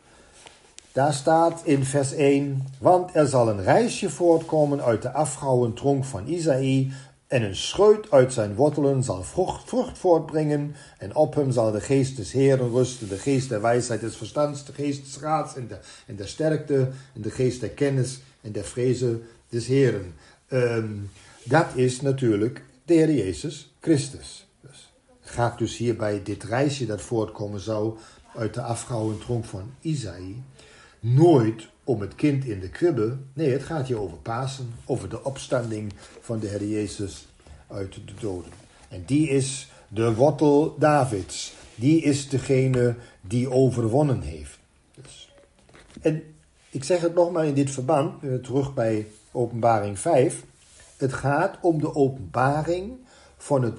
[0.91, 6.05] Daar staat in vers 1, want er zal een reisje voortkomen uit de afgehouden tronk
[6.05, 6.91] van Isaïe,
[7.31, 10.75] En een scheut uit zijn wortelen zal vrucht, vrucht voortbrengen.
[10.97, 13.09] En op hem zal de geest des Heeren rusten.
[13.09, 14.65] De geest der wijsheid des verstands.
[14.65, 16.89] De geest des raads en de, en de sterkte.
[17.15, 20.13] En de geest der kennis en der vrezen des Heeren.
[20.49, 21.09] Um,
[21.43, 24.47] dat is natuurlijk de Heer Jezus Christus.
[24.61, 27.97] Dus het gaat dus hier bij dit reisje dat voortkomen zou
[28.35, 30.43] uit de afgehouden tronk van Isaïe.
[30.99, 33.17] Nooit om het kind in de kribbe.
[33.33, 37.27] Nee, het gaat hier over Pasen, over de opstanding van de Heer Jezus
[37.67, 38.51] uit de doden.
[38.89, 41.53] En die is de wortel Davids.
[41.75, 44.59] Die is degene die overwonnen heeft.
[45.01, 45.33] Dus.
[46.01, 46.23] En
[46.69, 50.43] ik zeg het nog maar in dit verband, terug bij openbaring 5.
[50.97, 52.97] Het gaat om de openbaring
[53.37, 53.77] van het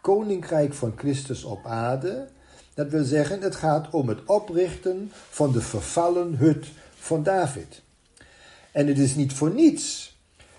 [0.00, 2.28] koninkrijk van Christus op aarde.
[2.74, 6.66] Dat wil zeggen, het gaat om het oprichten van de vervallen hut
[7.12, 7.82] van David.
[8.70, 10.16] En het is niet voor niets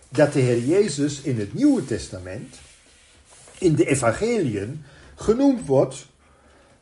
[0.09, 2.55] dat de Heer Jezus in het Nieuwe Testament,
[3.57, 4.83] in de evangeliën,
[5.15, 6.05] genoemd wordt,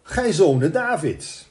[0.03, 1.47] gij zonen Davids.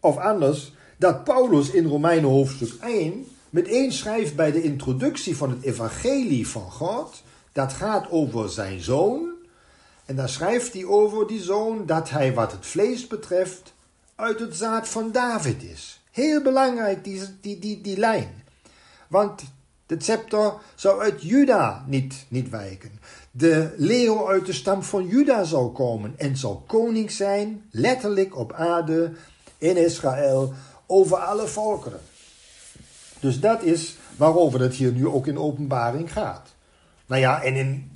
[0.00, 5.62] Of anders, dat Paulus in Romeinen hoofdstuk 1 meteen schrijft bij de introductie van het
[5.62, 9.28] evangelie van God, dat gaat over zijn zoon.
[10.04, 13.74] En daar schrijft hij over die zoon dat hij wat het vlees betreft
[14.14, 16.00] uit het zaad van David is.
[16.16, 18.28] Heel belangrijk, die, die, die, die lijn.
[19.08, 19.42] Want
[19.86, 22.90] de scepter zou uit Juda niet, niet wijken.
[23.30, 28.52] De leeuw uit de stam van Juda zou komen en zal koning zijn, letterlijk op
[28.52, 29.12] aarde,
[29.58, 30.52] in Israël,
[30.86, 32.00] over alle volkeren.
[33.20, 36.54] Dus dat is waarover het hier nu ook in openbaring gaat.
[37.06, 37.90] Nou ja, en in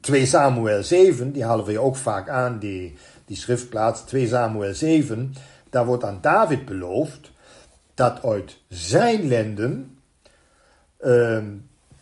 [0.00, 5.34] 2 Samuel 7, die halen we ook vaak aan, die, die schriftplaats 2 Samuel 7,
[5.70, 7.29] daar wordt aan David beloofd
[7.94, 9.98] dat uit zijn lenden
[11.00, 11.38] uh,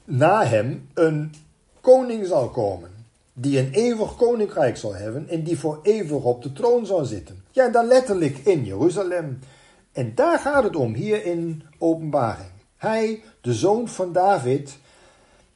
[0.04, 1.34] na hem een
[1.80, 2.90] koning zal komen.
[3.32, 7.44] Die een eeuwig koninkrijk zal hebben en die voor eeuwig op de troon zal zitten.
[7.50, 9.38] Ja, dan letterlijk in Jeruzalem.
[9.92, 12.50] En daar gaat het om, hier in openbaring.
[12.76, 14.78] Hij, de zoon van David,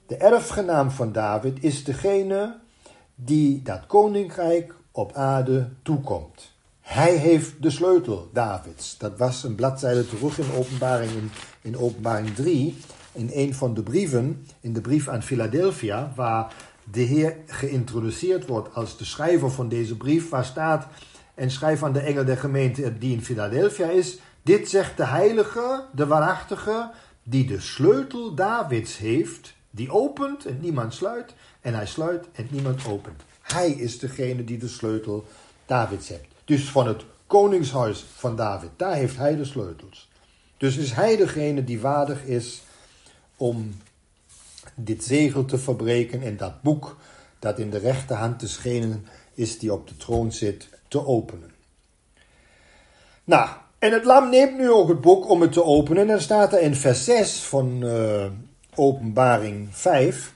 [0.06, 2.58] de erfgenaam van David, is degene
[3.14, 6.52] die dat koninkrijk op aarde toekomt.
[6.82, 8.98] Hij heeft de sleutel, Davids.
[8.98, 11.30] Dat was een bladzijde terug in openbaring, in,
[11.62, 12.76] in openbaring 3.
[13.12, 16.54] In een van de brieven, in de brief aan Philadelphia, waar
[16.90, 20.86] de Heer geïntroduceerd wordt als de schrijver van deze brief, waar staat,
[21.34, 25.84] en schrijf aan de engel der gemeente die in Philadelphia is, dit zegt de heilige,
[25.92, 26.90] de waarachtige,
[27.22, 32.86] die de sleutel Davids heeft, die opent en niemand sluit, en hij sluit en niemand
[32.86, 33.22] opent.
[33.42, 35.24] Hij is degene die de sleutel
[35.66, 36.31] Davids heeft.
[36.44, 40.08] Dus van het koningshuis van David, daar heeft hij de sleutels.
[40.56, 42.62] Dus is hij degene die waardig is
[43.36, 43.76] om
[44.74, 46.96] dit zegel te verbreken en dat boek
[47.38, 51.50] dat in de rechterhand te schenen is die op de troon zit, te openen.
[53.24, 56.02] Nou, en het lam neemt nu ook het boek om het te openen.
[56.02, 58.26] En dan staat er in vers 6 van uh,
[58.74, 60.32] Openbaring 5.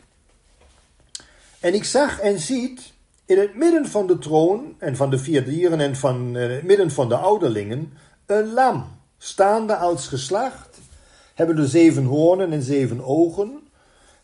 [1.60, 2.92] En ik zag en ziet
[3.26, 6.62] in het midden van de troon en van de vier dieren en van uh, het
[6.62, 7.92] midden van de ouderlingen
[8.26, 8.84] een lam,
[9.18, 10.78] staande als geslacht,
[11.34, 13.68] hebben de zeven hoornen en zeven ogen,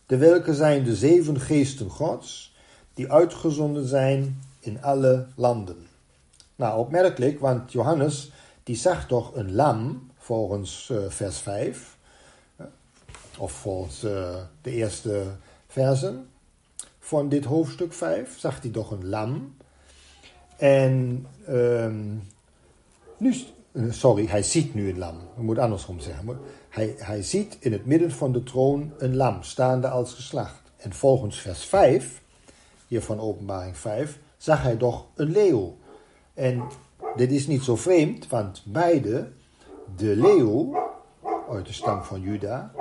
[0.07, 2.55] de welke zijn de zeven geesten gods,
[2.95, 5.87] die uitgezonden zijn in alle landen.
[6.57, 8.31] Nou, opmerkelijk, want Johannes
[8.63, 11.97] die zag toch een lam, volgens uh, vers 5,
[13.39, 15.23] of volgens de eerste
[15.67, 16.32] versen
[17.05, 19.57] van dit hoofdstuk 5, zag hij toch een lam.
[20.57, 22.23] En um,
[23.17, 23.35] nu,
[23.73, 25.17] eh, sorry, hij ziet nu een lam.
[25.17, 26.39] Ik moet andersom zeggen.
[26.69, 30.63] Hij, hij ziet in het midden van de troon een lam, staande als geslacht.
[30.77, 32.23] En volgens vers 5,
[32.89, 35.77] hier van openbaring 5, zag hij toch een leeuw.
[36.35, 36.63] En
[37.17, 39.33] dit is niet zo vreemd, want beide,
[39.97, 40.91] de leeuw
[41.51, 42.73] uit de stam van Juda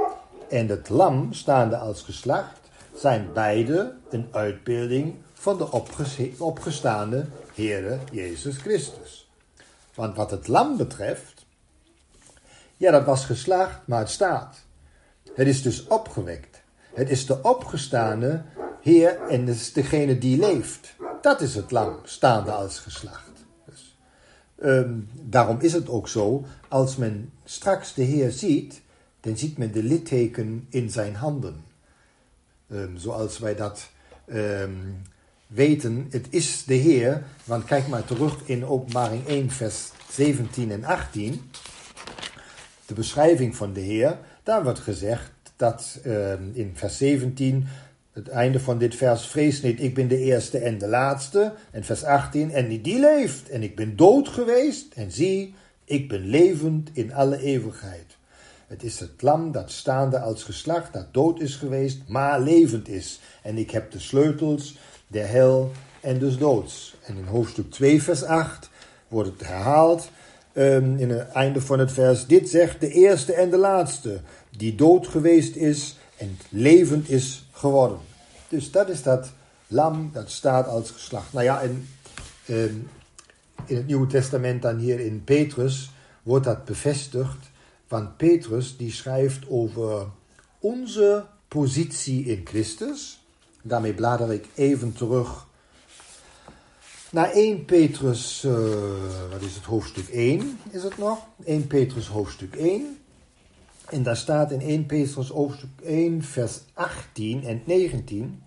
[0.50, 2.61] en het lam staande als geslacht,
[2.96, 5.72] zijn beide een uitbeelding van de
[6.38, 9.30] opgestaande Heere Jezus Christus.
[9.96, 11.46] Want wat het lam betreft,
[12.78, 14.58] ja, dat was geslacht, maar het staat.
[15.34, 16.62] Het is dus opgewekt.
[16.94, 18.44] Het is de opgestaande
[18.82, 20.96] Heer en het is degene die leeft.
[21.22, 23.30] Dat is het lam, staande als geslacht.
[24.64, 28.82] Um, daarom is het ook zo, als men straks de Heer ziet,
[29.20, 31.64] dan ziet men de litteken in zijn handen.
[32.74, 33.90] Um, zoals wij dat
[34.34, 35.02] um,
[35.48, 40.84] weten, het is de Heer, want kijk maar terug in Openbaring 1, vers 17 en
[40.84, 41.52] 18.
[42.86, 46.00] De beschrijving van de Heer, daar wordt gezegd dat
[46.54, 47.68] in vers 17
[48.14, 51.54] het einde van dit vers, vrees niet, ik ben de eerste en de laatste.
[51.72, 55.54] En vers 18, en die, die leeft, en ik ben dood geweest, en zie,
[55.86, 58.18] ik ben levend in alle eeuwigheid.
[58.72, 63.20] Het is het lam dat staande als geslacht, dat dood is geweest, maar levend is.
[63.42, 66.96] En ik heb de sleutels der hel en des doods.
[67.04, 68.70] En in hoofdstuk 2, vers 8
[69.08, 70.10] wordt het herhaald.
[70.54, 72.28] Um, in het einde van het vers.
[72.28, 74.20] Dit zegt de eerste en de laatste,
[74.58, 78.00] die dood geweest is en levend is geworden.
[78.48, 79.32] Dus dat is dat
[79.68, 81.34] lam dat staat als geslacht.
[81.34, 81.88] Nou ja, en
[82.50, 82.90] um,
[83.66, 85.92] in het Nieuwe Testament dan hier in Petrus
[86.24, 87.51] wordt dat bevestigd.
[87.92, 90.08] Want Petrus die schrijft over
[90.60, 93.24] onze positie in Christus.
[93.62, 95.48] Daarmee blader ik even terug
[97.10, 98.54] naar 1 Petrus, uh,
[99.32, 101.28] wat is het, hoofdstuk 1 is het nog?
[101.44, 102.98] 1 Petrus hoofdstuk 1.
[103.90, 108.42] En daar staat in 1 Petrus hoofdstuk 1 vers 18 en 19.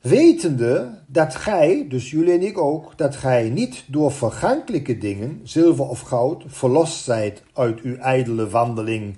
[0.00, 5.88] Wetende dat gij, dus jullie en ik ook, dat gij niet door vergankelijke dingen, zilver
[5.88, 9.16] of goud, verlost zijt uit uw ijdele wandeling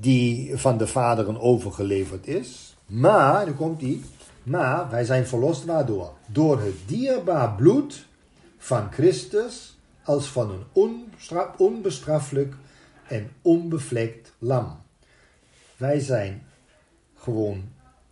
[0.00, 2.76] die van de vaderen overgeleverd is.
[2.86, 4.04] Maar, nu komt die,
[4.42, 6.12] maar wij zijn verlost waardoor?
[6.26, 8.06] Door het dierbaar bloed
[8.58, 10.64] van Christus als van een
[11.56, 12.54] onbestraffelijk
[13.08, 14.78] en onbevlekt lam.
[15.76, 16.42] Wij zijn
[17.14, 17.62] gewoon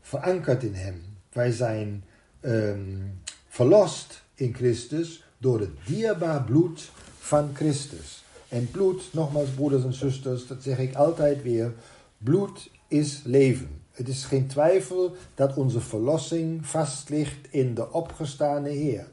[0.00, 1.13] verankerd in Hem.
[1.34, 2.04] Wij zijn
[2.40, 8.24] um, verlost in Christus door het dierbaar bloed van Christus.
[8.48, 11.72] En bloed, nogmaals broeders en zusters, dat zeg ik altijd weer,
[12.18, 13.82] bloed is leven.
[13.90, 19.06] Het is geen twijfel dat onze verlossing vast ligt in de opgestane Heer.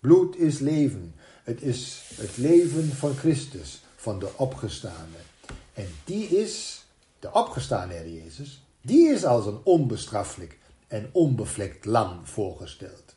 [0.00, 1.14] Bloed is leven.
[1.44, 5.20] Het is het leven van Christus, van de opgestane.
[5.72, 6.84] En die is,
[7.18, 10.58] de opgestane Heer Jezus, die is als een onbestraffelijk
[10.92, 13.14] en onbevlekt lam voorgesteld.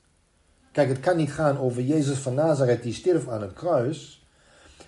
[0.71, 4.25] Kijk, het kan niet gaan over Jezus van Nazareth die stierf aan het kruis.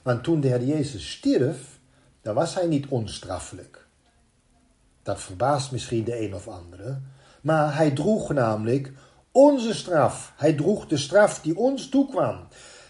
[0.01, 1.79] Want toen de Heer Jezus stierf,
[2.21, 3.87] dan was hij niet onstraffelijk.
[5.03, 6.99] Dat verbaast misschien de een of andere.
[7.41, 8.91] Maar hij droeg namelijk
[9.31, 10.33] onze straf.
[10.37, 12.47] Hij droeg de straf die ons toekwam.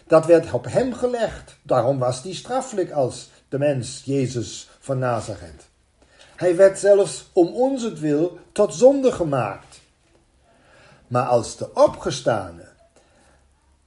[0.07, 1.57] Dat werd op hem gelegd.
[1.63, 5.69] Daarom was hij strafelijk als de mens Jezus van Nazareth.
[6.35, 9.66] Hij werd zelfs om ons wil tot zonde gemaakt.
[11.07, 12.67] Maar als de opgestane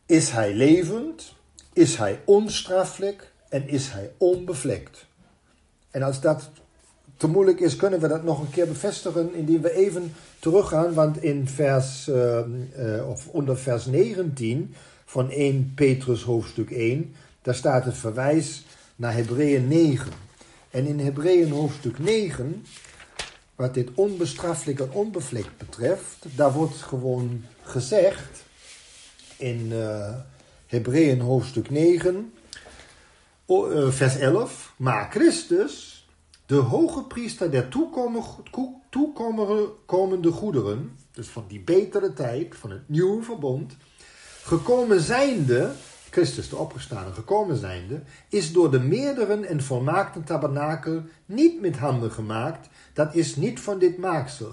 [0.07, 1.35] is hij levend,
[1.73, 5.07] is hij onstraffelijk en is hij onbevlekt.
[5.91, 6.51] En als dat
[7.17, 10.95] te moeilijk is, kunnen we dat nog een keer bevestigen indien we even teruggaan.
[10.95, 12.39] Want in vers, uh,
[12.79, 18.65] uh, of onder vers 19 van 1 Petrus hoofdstuk 1, daar staat het verwijs
[18.97, 20.13] naar Hebreeën 9.
[20.71, 22.65] En in Hebreeën hoofdstuk 9,
[23.61, 28.45] wat dit onbestraffelijk en onbevlekt betreft, daar wordt gewoon gezegd
[29.37, 30.15] in uh,
[30.67, 32.33] Hebreeën hoofdstuk 9,
[33.89, 36.09] vers 11, maar Christus
[36.47, 37.69] de hoge priester der
[38.89, 43.77] toekomende goederen, dus van die betere tijd, van het nieuwe verbond,
[44.43, 45.73] gekomen zijnde,
[46.11, 52.11] Christus de opgestane gekomen zijnde, is door de meerdere en volmaakte tabernakel niet met handen
[52.11, 54.53] gemaakt, dat is niet van dit maaksel,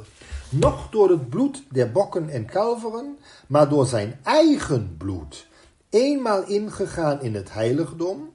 [0.50, 3.17] noch door het bloed der bokken en kalveren,
[3.48, 5.48] maar door zijn eigen bloed,
[5.89, 8.30] eenmaal ingegaan in het heiligdom,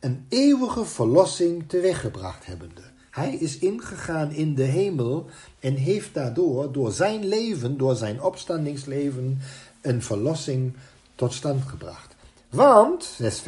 [0.00, 2.82] een eeuwige verlossing teweeggebracht hebbende.
[3.10, 5.26] Hij is ingegaan in de hemel
[5.60, 9.38] en heeft daardoor, door zijn leven, door zijn opstandingsleven,
[9.80, 10.72] een verlossing
[11.14, 12.11] tot stand gebracht.
[12.52, 13.42] Want, vers,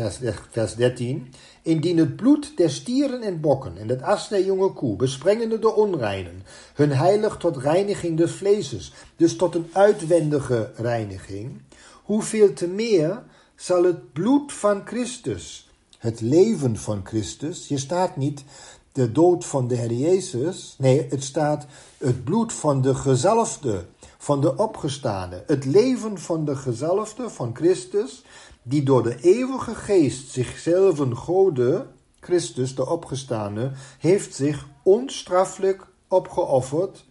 [0.51, 4.97] vers 13, indien het bloed der stieren en bokken en het as der jonge koe,
[4.97, 6.43] besprengende de onreinen,
[6.75, 11.61] hun heilig tot reiniging des vleeses, dus tot een uitwendige reiniging,
[12.03, 13.23] hoeveel te meer
[13.57, 17.69] zal het bloed van Christus, het leven van Christus.
[17.69, 18.45] Je staat niet
[18.93, 20.75] de dood van de Heer Jezus.
[20.79, 21.67] Nee, het staat
[21.99, 23.85] het bloed van de gezalfde,
[24.19, 25.43] van de opgestane.
[25.47, 28.23] Het leven van de gezalfde, van Christus,
[28.67, 31.87] die door de eeuwige geest zichzelf gode,
[32.21, 37.05] Christus, de opgestane, heeft zich onstraffelijk opgeofferd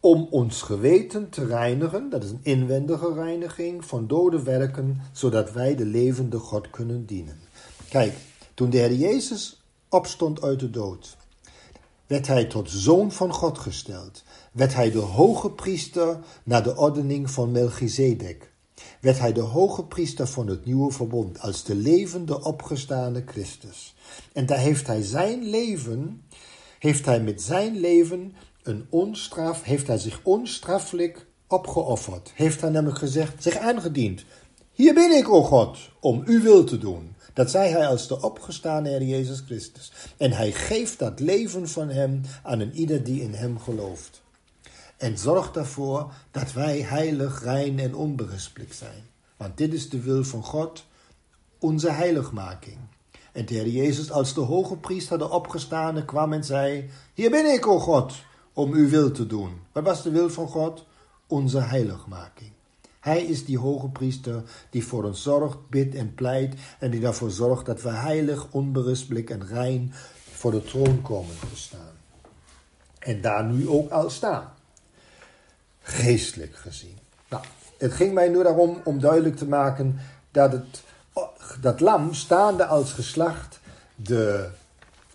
[0.00, 5.74] om ons geweten te reinigen, dat is een inwendige reiniging van dode werken, zodat wij
[5.74, 7.38] de levende God kunnen dienen.
[7.88, 8.14] Kijk,
[8.54, 11.16] toen de Heer Jezus opstond uit de dood,
[12.06, 17.30] werd hij tot zoon van God gesteld, werd hij de hoge priester naar de ordening
[17.30, 18.51] van Melchizedek,
[19.00, 23.94] werd hij de hoge priester van het nieuwe verbond als de levende opgestane Christus.
[24.32, 26.22] En daar heeft hij zijn leven,
[26.78, 32.32] heeft hij met zijn leven een onstraf, heeft hij zich onstraffelijk opgeofferd.
[32.34, 34.24] Heeft hij namelijk gezegd, zich aangediend.
[34.72, 37.14] Hier ben ik, o God, om uw wil te doen.
[37.32, 39.92] Dat zei hij als de opgestane Heer Jezus Christus.
[40.16, 44.21] En hij geeft dat leven van hem aan een ieder die in hem gelooft.
[45.02, 49.06] En zorgt ervoor dat wij heilig, rein en onberispelijk zijn.
[49.36, 50.84] Want dit is de wil van God,
[51.58, 52.76] onze heiligmaking.
[53.32, 57.52] En de Heer Jezus als de hoge priester, de opgestane, kwam en zei, Hier ben
[57.52, 58.14] ik, o God,
[58.52, 59.60] om uw wil te doen.
[59.72, 60.86] Wat was de wil van God?
[61.26, 62.50] Onze heiligmaking.
[63.00, 67.30] Hij is die hoge priester die voor ons zorgt, bidt en pleit en die ervoor
[67.30, 69.92] zorgt dat we heilig, onberispelijk en rein
[70.32, 71.94] voor de troon komen te staan.
[72.98, 74.60] En daar nu ook al staan.
[75.82, 76.98] Geestelijk gezien.
[77.28, 77.44] Nou,
[77.78, 79.98] het ging mij nu daarom om duidelijk te maken
[80.30, 80.82] dat het,
[81.60, 83.60] dat lam staande als geslacht
[83.94, 84.48] de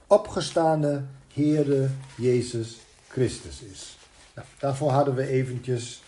[0.08, 1.04] opgestaande
[1.34, 3.98] Heere Jezus Christus is.
[4.36, 6.02] Nou, daarvoor hadden we eventjes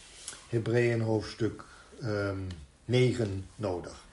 [0.49, 1.64] Hebreeën hoofdstuk
[2.03, 2.38] um, ehm,
[2.86, 4.05] 9 nodig.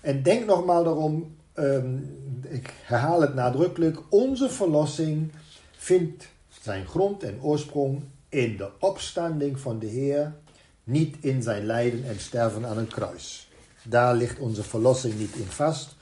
[0.00, 5.32] En denk nogmaals daarom, um, ik herhaal het nadrukkelijk, onze verlossing
[5.70, 6.28] vindt
[6.62, 10.34] zijn grond en oorsprong in de opstanding van de Heer,
[10.84, 13.48] niet in zijn lijden en sterven aan een kruis.
[13.82, 15.96] Daar ligt onze verlossing niet in vast,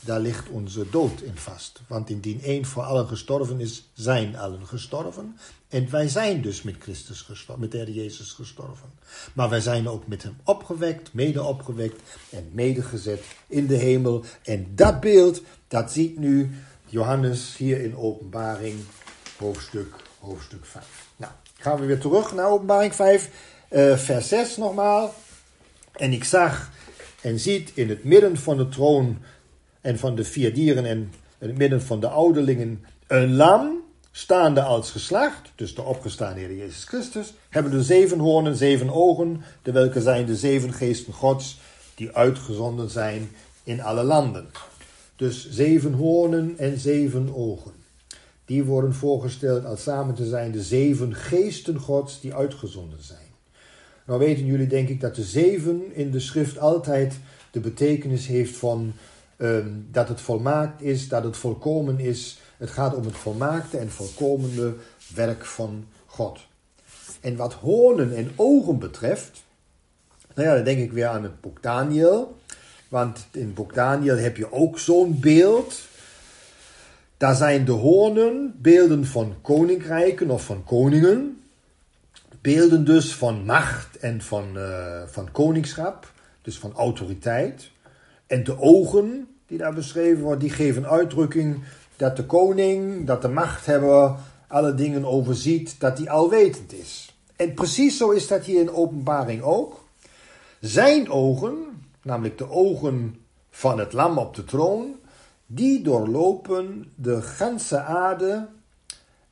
[0.00, 1.80] daar ligt onze dood in vast.
[1.86, 5.36] Want indien één voor allen gestorven is, zijn allen gestorven.
[5.68, 8.88] En wij zijn dus met Christus gestorven, met de Heer Jezus gestorven.
[9.32, 14.24] Maar wij zijn ook met hem opgewekt, mede opgewekt en medegezet in de hemel.
[14.42, 16.50] En dat beeld, dat ziet nu
[16.86, 18.80] Johannes hier in openbaring,
[19.38, 21.08] hoofdstuk, hoofdstuk 5.
[21.16, 21.32] Nou,
[21.64, 23.30] gaan we weer terug naar openbaring 5,
[23.70, 25.14] uh, vers 6 nogmaal.
[25.92, 26.70] En ik zag
[27.20, 29.18] en ziet in het midden van de troon
[29.80, 34.62] en van de vier dieren en in het midden van de ouderlingen een lam staande
[34.62, 39.72] als geslacht, dus de opgestaan Heer Jezus Christus, hebben de zeven hoornen, zeven ogen, de
[39.72, 41.58] welke zijn de zeven geesten Gods,
[41.94, 43.30] die uitgezonden zijn
[43.62, 44.46] in alle landen.
[45.16, 47.83] Dus zeven hoornen en zeven ogen.
[48.44, 53.18] Die worden voorgesteld als samen te zijn de zeven geesten Gods die uitgezonden zijn.
[54.06, 57.18] Nou weten jullie denk ik dat de zeven in de schrift altijd
[57.50, 58.92] de betekenis heeft van
[59.36, 62.38] Ehm, dat het volmaakt is, dat het volkomen is.
[62.56, 64.74] Het gaat om het volmaakte en volkomende
[65.14, 66.40] werk van God.
[67.20, 69.44] En wat hoornen en ogen betreft,
[70.34, 72.36] nou ja, dan denk ik weer aan het boek Daniel.
[72.88, 75.80] Want in boek Daniel heb je ook zo'n beeld.
[77.16, 81.42] Daar zijn de hoornen beelden van koninkrijken of van koningen.
[82.40, 86.12] Beelden dus van macht en van, uh, van koningschap,
[86.42, 87.70] dus van autoriteit.
[88.26, 91.62] En de ogen die daar beschreven worden, die geven uitdrukking
[91.96, 94.14] dat de koning, dat de machthebber
[94.46, 97.16] alle dingen overziet, dat hij alwetend is.
[97.36, 99.84] En precies zo is dat hier in openbaring ook.
[100.60, 101.54] Zijn ogen,
[102.02, 103.16] namelijk de ogen
[103.50, 104.94] van het lam op de troon,
[105.54, 108.48] die doorlopen de ganse aarde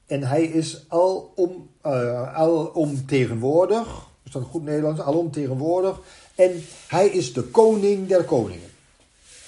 [0.06, 4.08] en hij is alom, uh, alomtegenwoordig.
[4.22, 5.00] Is dat goed Nederlands?
[5.00, 6.00] Alomtegenwoordig.
[6.34, 8.70] En hij is de koning der koningen.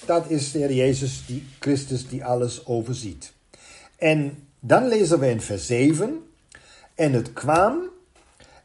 [0.06, 3.32] Dat is de Heer Jezus, die Christus, die alles overziet.
[3.96, 6.22] En dan lezen we in vers 7.
[6.94, 7.78] En het kwam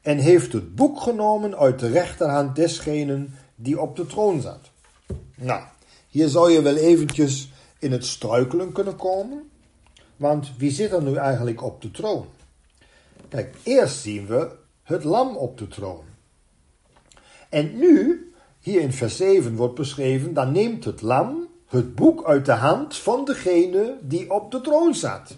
[0.02, 4.70] en heeft het boek genomen uit de rechterhand desgenen die op de troon zat.
[5.36, 5.62] Nou,
[6.08, 7.50] hier zou je wel eventjes
[7.80, 9.50] in het struikelen kunnen komen.
[10.16, 12.26] Want wie zit er nu eigenlijk op de troon?
[13.30, 14.52] Kijk, eerst zien we
[14.84, 16.04] het lam op de troon.
[17.50, 18.24] En nu
[18.60, 22.96] hier in vers 7 wordt beschreven, dan neemt het lam het boek uit de hand
[22.96, 25.36] van degene die op de troon staat.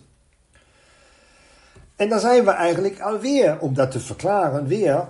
[1.96, 5.08] En dan zijn we eigenlijk alweer, om dat te verklaren, weer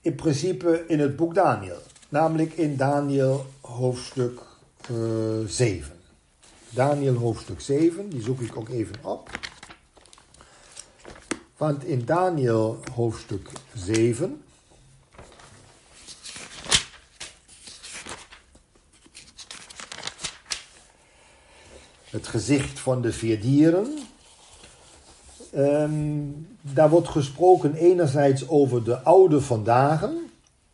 [0.00, 1.78] in principe in het boek Daniel.
[2.08, 4.40] Namelijk in Daniel hoofdstuk
[4.90, 5.93] uh, eh, 7.
[6.74, 9.30] Daniel hoofdstuk 7, die zoek ik ook even op.
[11.56, 14.42] Want in Daniel hoofdstuk 7
[22.10, 23.98] het gezicht van de vier dieren.
[25.54, 30.10] Um, daar wordt gesproken enerzijds over de oude vandaag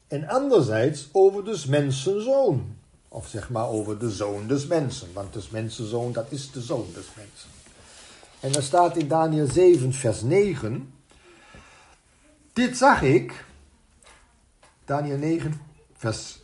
[0.09, 2.79] en anderzijds over de mensenzoon.
[3.13, 6.87] Of zeg maar over de zoon des mensen, want de mensenzoon dat is de zoon
[6.95, 7.51] des mensen.
[8.41, 10.93] En dan staat in Daniel 7 vers 9,
[12.53, 13.45] dit zag ik,
[14.85, 15.61] Daniel 9
[15.97, 16.39] vers,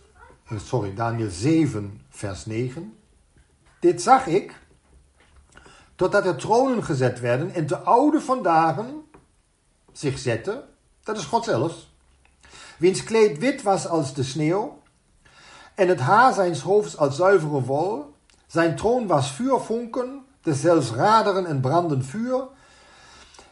[0.48, 2.96] eh, sorry, Daniel 7 vers 9,
[3.80, 4.54] dit zag ik
[5.94, 8.84] totdat er tronen gezet werden en de oude vandaag
[9.92, 10.64] zich zette,
[11.02, 11.74] dat is God zelf,
[12.78, 14.76] wiens kleed wit was als de sneeuw,
[15.77, 18.14] en het haar zijns hoofds als zuivere wol,
[18.47, 22.45] zijn troon was vuurvonken, de zelfs raderen en brandend vuur.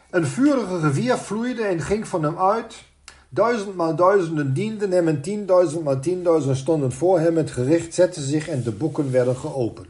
[0.09, 2.83] Een vurige rivier vloeide en ging van hem uit.
[3.29, 7.37] Duizendmaal duizenden dienden hem en tienduizendmaal tienduizenden stonden voor hem.
[7.37, 9.87] Het gericht zette zich en de boeken werden geopend.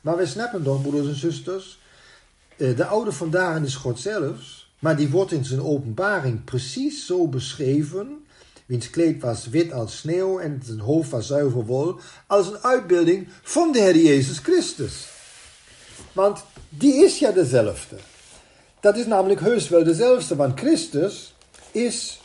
[0.00, 1.80] Maar we snappen toch, broeders en zusters,
[2.56, 7.28] eh, de oude vandaag is God zelfs, maar die wordt in zijn openbaring precies zo
[7.28, 8.24] beschreven,
[8.72, 13.28] wiens kleed was wit als sneeuw en zijn hoofd was zuiver wol, als een uitbeelding
[13.42, 15.08] van de Heer Jezus Christus.
[16.12, 17.96] Want die is ja dezelfde.
[18.80, 21.34] Dat is namelijk heus wel dezelfde, want Christus
[21.70, 22.20] is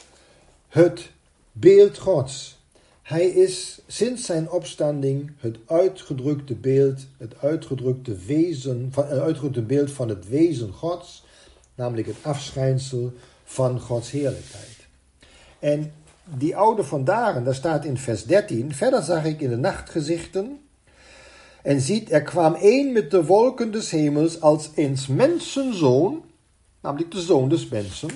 [0.68, 1.10] het
[1.52, 2.58] beeld Gods.
[3.02, 10.10] Hij is sinds zijn opstanding het uitgedrukte beeld, het uitgedrukte wezen, het uitgedrukte beeld van
[10.10, 11.24] het wezen Gods,
[11.76, 14.78] namelijk het afschijnsel van Gods heerlijkheid.
[15.60, 15.92] En
[16.36, 20.60] die oude vandaren, daar staat in vers 13, verder zag ik in de nachtgezichten,
[21.64, 26.24] en ziet, er kwam één met de wolken des hemels als eens mensenzoon,
[26.82, 28.10] namelijk de zoon des mensen,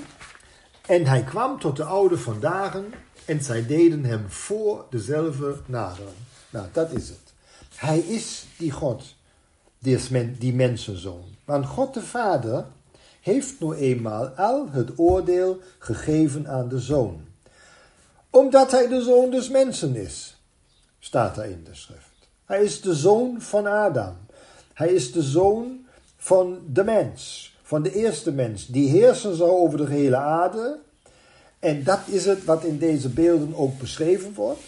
[0.88, 2.93] en hij kwam tot de oude vandaren
[3.26, 6.14] en zij deden hem voor dezelfde naderen.
[6.49, 7.34] Nou, dat is het.
[7.76, 9.16] Hij is die God,
[9.80, 11.24] die, die mensenzoon.
[11.45, 12.66] Want God de Vader
[13.22, 17.22] heeft nu eenmaal al het oordeel gegeven aan de zoon.
[18.32, 20.42] Omdat hij de zoon des mensen is,
[21.00, 22.30] staat er in de schrift.
[22.46, 24.18] Hij is de zoon van Adam.
[24.74, 25.86] Hij is de zoon
[26.18, 30.80] van de mens, van de eerste mens, die heersen zou over de gehele aarde
[31.62, 34.62] en dat is het wat in deze beelden ook beschreven wordt.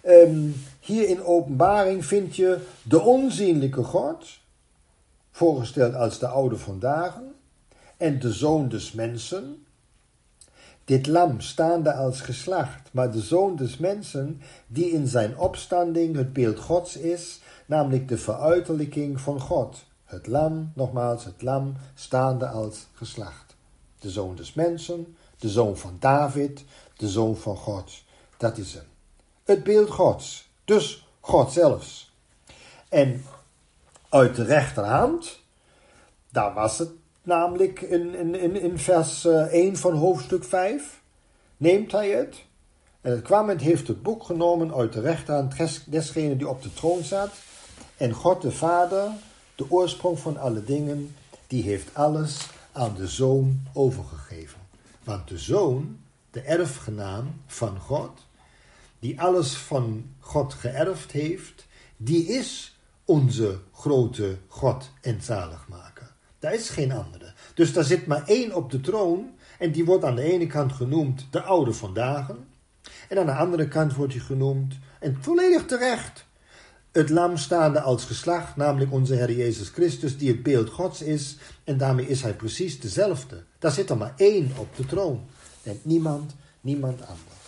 [0.00, 0.48] Ehm,
[0.80, 4.26] hier in openbaring vind je de onzienlijke God,
[5.30, 7.20] voorgesteld als de oude vandaag,
[7.96, 9.63] en de zoon des mensen.
[10.84, 16.32] Dit lam staande als geslacht, maar de zoon des mensen, die in zijn opstanding het
[16.32, 19.84] beeld Gods is, namelijk de veruiterlijking van God.
[20.04, 23.56] Het lam, nogmaals, het lam staande als geslacht.
[23.98, 26.64] De zoon des mensen, de zoon van David,
[26.96, 27.92] de zoon van God.
[28.36, 28.86] Dat is hem.
[29.44, 32.12] Het beeld Gods, dus God zelfs.
[32.88, 33.24] En
[34.08, 35.40] uit de rechterhand,
[36.30, 36.90] daar was het
[37.24, 41.02] namelijk in, in, in, in vers 1 eh, van hoofdstuk 5,
[41.56, 42.44] neemt hij het.
[43.00, 46.74] En het kwam en heeft het boek genomen uit de rechterhand desgene die op de
[46.74, 47.30] troon zat.
[47.96, 49.10] En God de Vader,
[49.54, 51.14] de oorsprong van alle dingen,
[51.46, 54.60] die heeft alles aan de Zoon overgegeven.
[55.04, 55.98] Want de zoon,
[56.30, 58.10] de erfgenaam van God,
[58.98, 61.66] die alles van God geërfd heeft,
[61.96, 65.93] die is onze grote God en zaligmaker.
[66.44, 67.32] Daar is geen andere.
[67.54, 70.72] Dus daar zit maar één op de troon en die wordt aan de ene kant
[70.72, 72.30] genoemd de oude vandaag.
[73.08, 76.24] En aan de andere kant wordt hij genoemd, en volledig terecht,
[76.92, 81.36] het lam staande als geslacht, namelijk onze Heer Jezus Christus, die het beeld Gods is.
[81.64, 83.42] En daarmee is hij precies dezelfde.
[83.58, 85.20] Daar zit er maar één op de troon.
[85.62, 87.40] En niemand, niemand anders.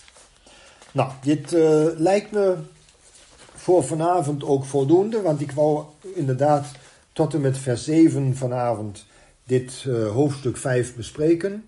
[0.93, 2.57] Nou, dit uh, lijkt me
[3.55, 5.85] voor vanavond ook voldoende, want ik wou
[6.15, 6.67] inderdaad
[7.17, 9.07] tot en met vers 7 vanavond
[9.45, 11.65] dit uh, hoofdstuk 5 bespreken.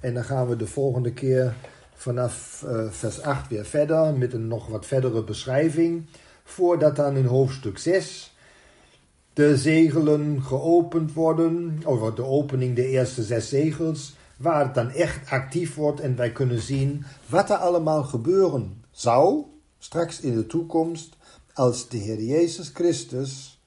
[0.00, 1.54] En dan gaan we de volgende keer
[1.94, 6.06] vanaf uh, vers 8 weer verder met een nog wat verdere beschrijving
[6.44, 8.34] voordat dan in hoofdstuk 6
[9.32, 15.30] de zegelen geopend worden, of de opening de eerste zes zegels, waar het dan echt
[15.30, 19.44] actief wordt en wij kunnen zien wat er allemaal gebeuren zou
[19.78, 21.16] straks in de toekomst
[21.52, 23.60] als de Heer Jezus Christus,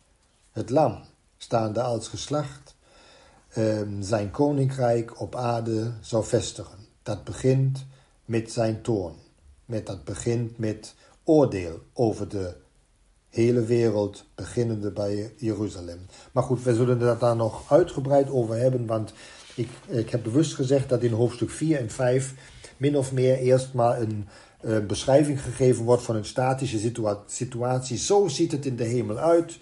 [0.52, 1.10] het lam,
[1.52, 2.76] staande als geslacht,
[3.50, 6.78] ehm, zijn koninkrijk op aarde zou vestigen.
[7.04, 7.86] Dat begint
[8.26, 9.16] met zijn toorn.
[9.66, 12.56] Met, dat begint met oordeel over de
[13.30, 16.06] hele wereld, beginnende bij Jeruzalem.
[16.32, 19.14] Maar goed, we zullen het daar nog uitgebreid over hebben, want
[19.56, 22.34] ik, ik heb bewust gezegd dat in hoofdstuk 4 en 5
[22.78, 24.28] min of meer eerst maar een
[24.62, 26.94] uh, beschrijving gegeven wordt van een statische
[27.26, 27.98] situatie.
[27.98, 29.58] Zo ziet het in de hemel uit.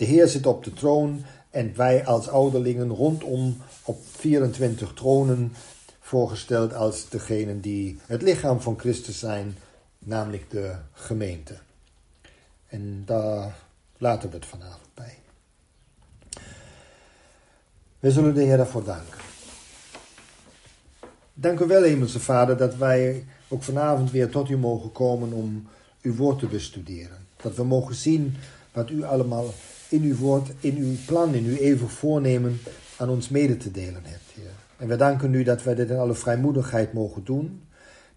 [0.00, 5.52] De Heer zit op de troon en wij als ouderlingen rondom op 24 tronen
[6.00, 9.56] voorgesteld als degenen die het lichaam van Christus zijn,
[9.98, 11.58] namelijk de gemeente.
[12.66, 13.56] En daar
[13.98, 15.18] laten we het vanavond bij.
[17.98, 19.20] We zullen de Heer daarvoor danken.
[21.34, 25.68] Dank u wel, Hemelse Vader, dat wij ook vanavond weer tot u mogen komen om
[26.02, 27.26] uw woord te bestuderen.
[27.42, 28.36] Dat we mogen zien
[28.72, 29.46] wat u allemaal
[29.90, 32.58] in uw woord, in uw plan, in uw eeuwig voornemen
[32.96, 34.50] aan ons mede te delen hebt, Heer.
[34.76, 37.62] En we danken u dat wij dit in alle vrijmoedigheid mogen doen.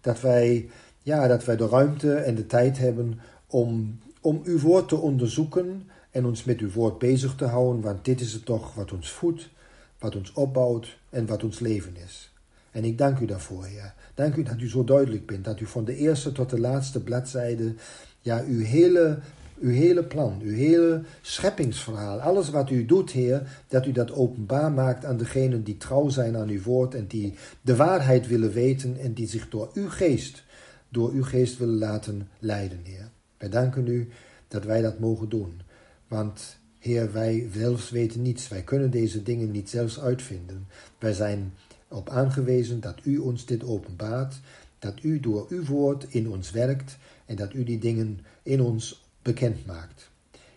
[0.00, 0.68] Dat wij,
[1.02, 5.88] ja, dat wij de ruimte en de tijd hebben om, om uw woord te onderzoeken
[6.10, 9.10] en ons met uw woord bezig te houden, want dit is het toch wat ons
[9.10, 9.50] voedt,
[9.98, 12.32] wat ons opbouwt en wat ons leven is.
[12.70, 13.94] En ik dank u daarvoor, Heer.
[14.14, 17.02] Dank u dat u zo duidelijk bent, dat u van de eerste tot de laatste
[17.02, 17.74] bladzijde,
[18.20, 19.18] ja, uw hele,
[19.60, 24.72] uw hele plan, uw hele scheppingsverhaal, alles wat u doet, Heer, dat u dat openbaar
[24.72, 28.96] maakt aan degenen die trouw zijn aan uw woord en die de waarheid willen weten
[28.98, 30.44] en die zich door uw geest,
[30.88, 33.08] door uw geest willen laten leiden, Heer.
[33.38, 34.08] Wij danken u
[34.48, 35.60] dat wij dat mogen doen,
[36.08, 38.48] want Heer, wij zelfs weten niets.
[38.48, 40.66] Wij kunnen deze dingen niet zelfs uitvinden.
[40.98, 41.52] Wij zijn
[41.88, 44.40] op aangewezen dat u ons dit openbaart,
[44.78, 46.96] dat u door uw woord in ons werkt
[47.26, 50.10] en dat u die dingen in ons bekend maakt.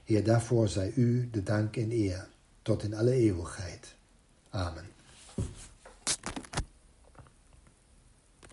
[0.04, 2.28] Heer, daarvoor zij u de dank en eer
[2.62, 3.96] tot in alle eeuwigheid.
[4.50, 4.86] Amen.